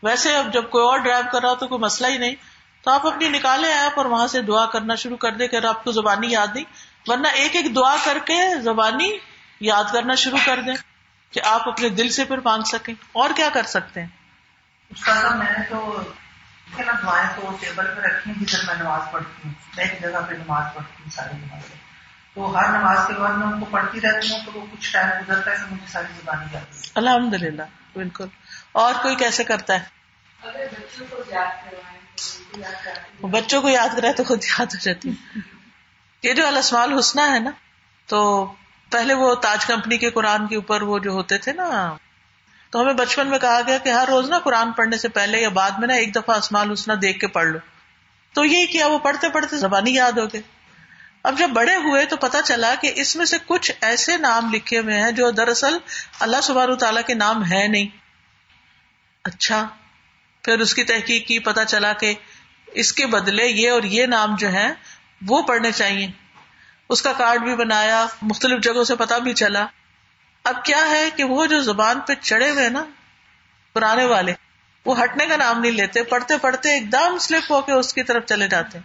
[0.03, 2.34] ویسے اب جب کوئی اور ڈرائیو کر رہا ہو تو کوئی مسئلہ ہی نہیں۔
[2.82, 5.84] تو آپ اپنی نکالے ایپ اور وہاں سے دعا کرنا شروع کر دیں کہ آپ
[5.84, 6.64] کو زبانی یاد نہیں،
[7.07, 9.11] ورنہ ایک ایک دعا کر کے زبانی
[9.61, 10.75] یاد کرنا شروع کر دیں
[11.33, 14.09] کہ آپ اپنے دل سے پھر مانگ سکیں اور کیا کر سکتے ہیں؟
[14.91, 16.03] میں نے تو
[17.03, 20.35] دعائیں تو ٹیبل پہ رکھی ہیں جدھر میں نماز پڑھتی ہوں میں ایک جگہ پہ
[20.35, 21.63] نماز پڑھتی ہوں ساری نماز
[22.35, 25.11] تو ہر نماز کے بعد میں ان کو پڑھتی رہتی ہوں تو وہ کچھ ٹائم
[25.21, 28.27] گزرتا ہے مجھے ساری زبانی جاتی ہے الحمد للہ بالکل۔
[28.73, 29.97] اور کوئی کیسے کرتا ہے؟
[33.21, 35.11] بچوں کو یاد کرائے تو خود یاد ہو جاتی
[36.23, 37.51] یہ جو الاسمال حسنہ ہے نا
[38.09, 38.21] تو
[38.91, 41.97] پہلے وہ تاج کمپنی کے قرآن کے اوپر وہ جو ہوتے تھے نا،
[42.70, 45.49] تو ہمیں بچپن میں کہا گیا کہ ہر روز نا قرآن پڑھنے سے پہلے یا
[45.49, 47.59] بعد میں نا ایک دفعہ اسمال حسنہ دیکھ کے پڑھ لو۔
[48.32, 50.41] تو یہی کیا، وہ پڑھتے پڑھتے زبانی یاد ہو گئے۔
[51.22, 54.78] اب جب بڑے ہوئے تو پتا چلا کہ اس میں سے کچھ ایسے نام لکھے
[54.78, 55.78] ہوئے ہیں جو دراصل
[56.20, 57.87] اللہ سبار تعالیٰ کے نام ہے نہیں۔
[59.24, 59.68] اچھا
[60.43, 62.14] پھر اس کی تحقیق کی پتا چلا کہ
[62.66, 64.72] اس کے بدلے یہ اور یہ نام جو ہے
[65.26, 66.26] وہ پڑھنے چاہیے۔
[66.89, 69.66] اس کا کارڈ بھی بنایا، مختلف جگہوں سے پتا بھی چلا۔
[70.45, 72.84] اب کیا ہے کہ وہ جو زبان پہ چڑھے ہوئے نا،
[73.72, 74.32] پرانے والے،
[74.84, 78.03] وہ ہٹنے کا نام نہیں لیتے، پڑھتے پڑھتے ایک دم سلپ ہو کے اس کی
[78.03, 78.78] طرف چلے جاتے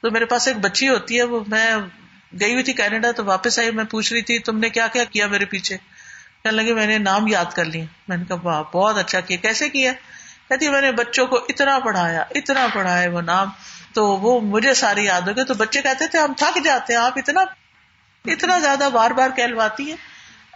[0.00, 1.76] تو میرے پاس ایک بچی ہوتی ہے، وہ میں
[2.40, 5.04] گئی ہوئی تھی کینیڈا تو واپس آئی، میں پوچھ رہی تھی، تم نے کیا کیا
[5.04, 5.76] کیا میرے پیچھے؟
[6.42, 9.36] کہنے لگے میں نے نام یاد کر لی۔ میں نے کہا، واہ، بہت اچھا کیا،
[9.42, 9.92] کیسے کیا؟
[10.48, 13.48] کہتی میں نے بچوں کو اتنا پڑھایا اتنا پڑھایا وہ نام۔
[13.94, 17.00] تو وہ مجھے ساری یاد ہو گئے تو بچے کہتے تھے، ہم تھک جاتے ہیں،
[17.00, 17.40] آپ اتنا
[18.24, 19.96] اتنا زیادہ بار بار کہلواتی ہیں۔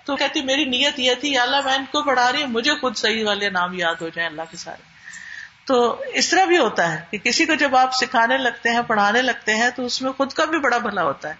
[0.04, 2.96] تو کہتی، میری نیت یہ تھی اللہ میں ان کو پڑھا رہی ہوں، مجھے خود
[2.96, 4.82] صحیح والے نام یاد ہو جائیں اللہ کے سارے۔
[5.64, 9.22] تو اس طرح بھی ہوتا ہے کہ کسی کو جب آپ سکھانے لگتے ہیں، پڑھانے
[9.22, 11.34] لگتے ہیں، تو اس میں خود کا بھی بڑا بھلا ہوتا ہے۔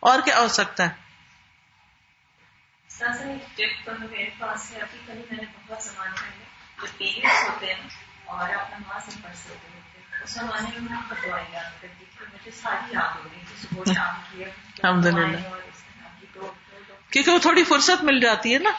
[0.00, 1.02] اور کیا ہو سکتا ہے؟
[14.84, 15.36] الحمد للہ
[17.10, 18.70] کیونکہ وہ تھوڑی فرصت مل جاتی ہے نا۔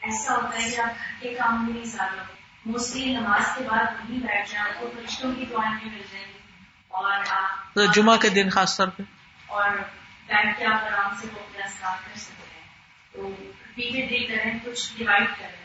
[0.00, 2.22] ایسا ہوتا ہے کہ آپ کے کام میں نہیں سارا
[2.66, 6.38] موسٹلی نماز کے بعد وہیں بیٹھ جائیں تو فرشتوں کی دعائیں بھی مل جائیں گی
[6.88, 9.02] اور جمعہ کے دن خاص طور پہ۔
[9.46, 9.70] اور
[10.26, 12.66] بیٹھ کے آپ آرام سے وہ اپنا کر سکتے ہیں۔
[13.12, 13.34] تو
[13.74, 15.59] پیچھے دیکھ رہے کچھ ڈیوائڈ کر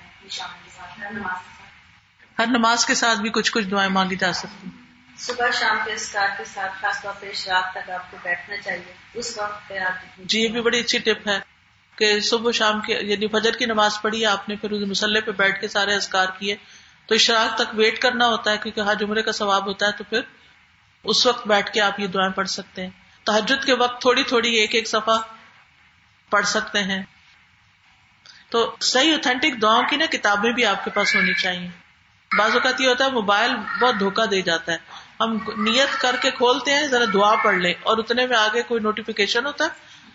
[2.39, 4.69] ہر نماز کے ساتھ ہر بھی کچھ کچھ دعائیں مانگی جا سکتی
[5.17, 8.93] صبح شام کے اسکار کے ساتھ خاص طور پہ رات تک آپ کو بیٹھنا چاہیے۔
[9.13, 11.39] اس وقت پہ آپ جی یہ بھی بڑی اچھی ٹپ ہے
[11.95, 15.61] کہ صبح شام کے یعنی فجر کی نماز پڑھی آپ نے پھر مسلح پہ بیٹھ
[15.61, 16.55] کے سارے اسکار کیے۔
[17.05, 20.03] تو اشراق تک ویٹ کرنا ہوتا ہے کیونکہ ہاں جمرے کا ثواب ہوتا ہے تو
[20.03, 20.21] پھر
[21.03, 22.89] اس وقت بیٹھ کے آپ یہ دعائیں پڑھ سکتے ہیں۔
[23.23, 25.21] تحجد کے وقت تھوڑی تھوڑی ایک ایک صفحہ
[26.29, 27.03] پڑھ سکتے ہیں۔
[28.55, 31.67] تو صحیح اوتھینٹک دعاؤں کی نا کتابیں بھی آپ کے پاس ہونی چاہیے۔
[32.37, 34.77] بعض اوقات یہ ہوتا ہے موبائل بہت دھوکا دے جاتا ہے۔
[35.19, 38.81] ہم نیت کر کے کھولتے ہیں، ذرا دعا پڑھ لیں اور اتنے میں آگے کوئی
[38.81, 39.69] نوٹیفکیشن ہوتا ہے،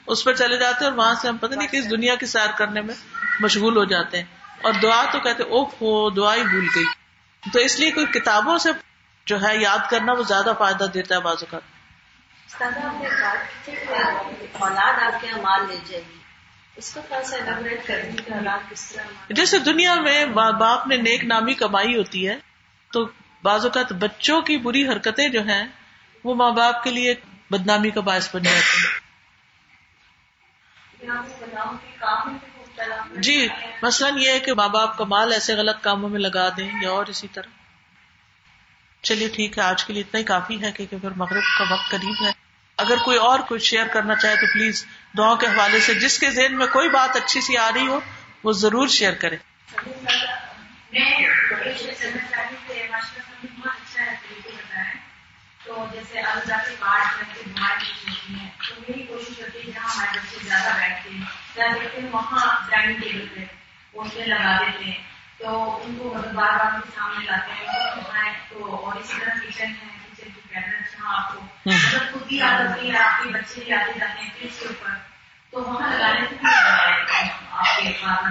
[0.06, 2.50] اس پہ چلے جاتے ہیں اور وہاں سے ہم پتہ نہیں کس دنیا کی سیر
[2.56, 2.94] کرنے میں
[3.40, 4.24] مشغول ہو جاتے ہیں۔
[4.62, 6.84] اور دعا تو کہتے او ہو، دعا ہی بھول گئی۔
[7.52, 8.68] تو اس لیے کوئی کتابوں سے
[9.26, 11.20] جو ہے یاد کرنا وہ زیادہ فائدہ دیتا ہے
[19.30, 22.36] جیسے دنیا میں باپ نے نیک نامی کمائی ہوتی ہے
[22.92, 23.08] تو
[23.42, 25.68] بعض اوقات بچوں کی بری حرکتیں جو ہیں
[26.24, 27.14] وہ ماں باپ کے لیے
[27.50, 29.10] بدنامی کا باعث بن جاتی ہیں۔
[33.16, 33.48] جی
[33.82, 36.90] مثلاً یہ ہے کہ ماں باپ کا مال ایسے غلط کاموں میں لگا دیں یا
[36.90, 37.50] اور اسی طرح۔
[39.02, 41.90] چلیے ٹھیک ہے آج کے لیے اتنا ہی کافی ہے کیونکہ پھر مغرب کا وقت
[41.90, 42.49] قریب ہے۔
[42.80, 44.84] اگر کوئی اور کچھ شیئر کرنا چاہے تو پلیز
[45.18, 48.00] دعاؤں کے حوالے سے جس کے ذہن میں کوئی بات اچھی سی آ رہی ہو،
[48.44, 49.36] وہ ضرور شیئر کرے
[55.60, 56.74] تو جیسے جا کے
[58.68, 63.00] تو میری کوشش ہوتی ہے جہاں ہمارے بچے زیادہ بیٹھتے ہیں دیکھتے ہیں وہاں ڈائننگ
[63.00, 63.44] ٹیبل پہ
[63.94, 64.98] پوسٹر لگا دیتے ہیں
[65.38, 69.72] تو ان کو مطلب بار بار کے سامنے لاتے ہیں تو اور اسی طرح کچن
[69.82, 69.99] ہے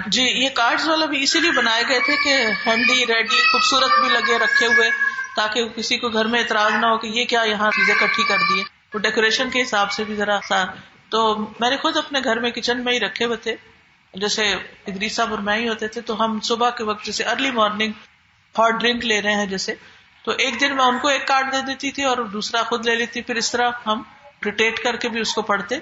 [0.06, 4.08] جی یہ کارڈ والا بھی اسی لیے بنائے گئے تھے کہ ہینڈی ریڈی خوبصورت بھی
[4.08, 4.90] لگے رکھے ہوئے
[5.36, 8.38] تاکہ کسی کو گھر میں اعتراض نہ ہو کہ یہ کیا یہاں چیزیں کٹھی کر
[8.48, 8.64] دیے
[8.94, 10.64] وہ ڈیکوریشن کے حساب سے بھی ذرا سا۔
[11.08, 13.56] تو میں نے خود اپنے گھر میں کچن میں ہی رکھے ہوئے تھے۔
[14.14, 14.52] جیسے
[14.86, 17.92] ادریس صاحب اور میں ہی ہوتے تھے تو ہم صبح کے وقت جیسے ارلی مارننگ
[18.58, 19.74] ہاٹ ڈرنک لے رہے ہیں جیسے
[20.24, 22.94] تو ایک دن میں ان کو ایک کارڈ دے دیتی تھی اور دوسرا خود لے
[22.94, 24.02] لیتی۔ پھر اس طرح ہم
[24.44, 25.78] روٹیٹ کر کے بھی اس کو پڑھتے۔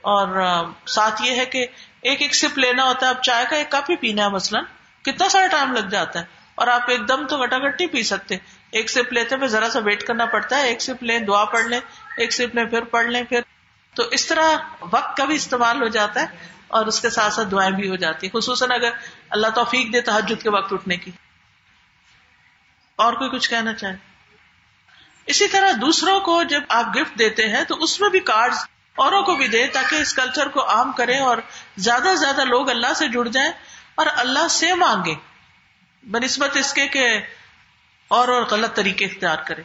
[0.00, 0.42] اور
[0.86, 1.66] ساتھ یہ ہے کہ
[2.02, 4.64] ایک ایک سپ لینا ہوتا ہے۔ اب چائے کا ایک کپ ہی پینا ہے مثلاً۔
[5.02, 6.24] کتنا سارا ٹائم لگ جاتا ہے۔
[6.54, 8.36] اور آپ ایک دم تو گٹا گٹ نہیں پی سکتے۔
[8.72, 11.64] ایک سپ لیتے میں ذرا سا ویٹ کرنا پڑتا ہے۔ ایک سپ لیں، دعا پڑھ
[11.64, 11.80] لیں۔
[12.16, 13.40] ایک سپ لیں، پھر پڑھ لیں، پھر۔
[13.94, 16.26] تو اس طرح وقت کا بھی استعمال ہو جاتا ہے۔
[16.68, 18.90] اور اس کے ساتھ ساتھ دعائیں بھی ہو جاتی خصوصاً اگر
[19.30, 21.10] اللہ توفیق دے تحجد کے وقت اٹھنے کی۔
[22.96, 23.96] اور کوئی کچھ کہنا چاہے۔
[25.26, 28.54] اسی طرح دوسروں کو جب آپ گفٹ دیتے ہیں تو اس میں بھی کارڈ
[28.96, 31.38] اوروں کو بھی دیں تاکہ اس کلچر کو عام کریں اور
[31.76, 33.50] زیادہ سے زیادہ لوگ اللہ سے جڑ جائیں
[33.94, 35.14] اور اللہ سے مانگے۔
[36.02, 37.20] بنسبت اس کے کہ
[38.08, 39.62] اور اور غلط طریقے اختیار کرے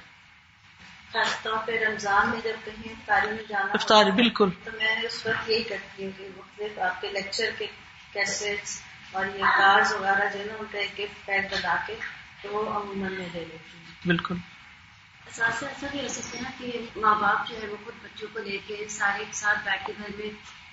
[1.13, 5.25] خاص طور پہ رمضان میں جب کہیں افطاری میں جانا افطاری بالکل۔ تو میں اس
[5.25, 7.65] وقت یہی کرتی ہوں کہ مختلف آپ کے لیکچر کے
[8.13, 11.95] کیسٹس اور یہ کارڈ وغیرہ جو ہے نا ان کا ایک گفٹ پیک بنا کے
[12.41, 14.35] تو عموماً میں دے دیتی ہوں بالکل۔
[15.25, 18.39] ایسا بھی ہو سکتا ہے نا کہ ماں باپ جو ہے وہ خود بچوں کو
[18.39, 20.29] لے کے سارے ساتھ بیٹھ کے گھر میں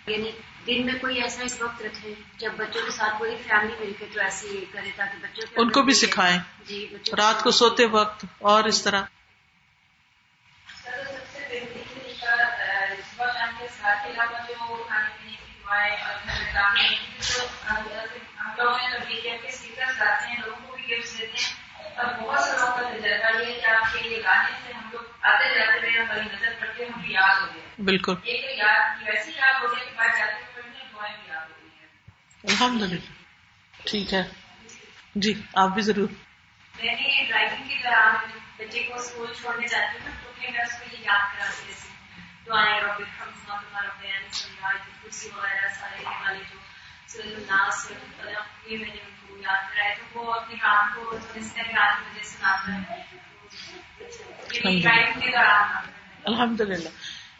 [0.06, 0.30] یعنی
[0.66, 4.06] دن میں کوئی ایسا اس وقت رکھے جب بچوں کے ساتھ پوری فیملی مل کے
[4.14, 6.86] تو ایسے کرے تاکہ بچوں ان کو بھی سکھائیں۔ جی
[7.18, 9.02] رات کو سوتے وقت اور اس طرح۔
[20.88, 25.54] بہت سے لوگ کا تجربہ یہ کہ آپ کے یہ گانے سے ہم لوگ آتے
[25.54, 29.68] جاتے ہماری نظر پڑتے ہم بھی یاد ہو گئے بالکل ایک یاد ویسے یاد ہو
[29.68, 31.88] گیا کہ جاتے پڑھنے دعائیں بھی یاد ہو گئی ہیں
[32.44, 34.22] الحمد للہ ٹھیک ہے
[35.16, 36.08] جی آپ بھی ضرور
[36.74, 40.78] میں نے ڈرائیونگ کے دوران بچے کو اسکول چھوڑنے جاتی ہوں تو پھر میں اس
[40.78, 46.58] کو یہ یاد کراتی ہوں دعائیں رب تمہارا بیان سنگا کرسی وغیرہ سارے والے جو
[47.08, 51.16] سورت الناس سورت القلم یہ میں نے یاد کرائے تو وہ اپنے کام کو
[56.24, 56.88] الحمد للہ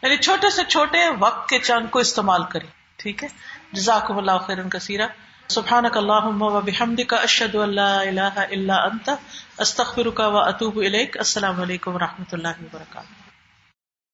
[0.03, 3.29] یعنی چھوٹے سے چھوٹے وقت کے چند کو استعمال کریں ٹھیک ہے؟
[3.73, 5.07] جزاک اللہ خیر کثیرہ
[5.49, 9.11] سبحان کا اللہ و بحمد کا اشد اللہ اللہ اللہ انت
[9.59, 13.28] استخر کا و اطوب السلام علیکم و رحمۃ اللہ وبرکاتہ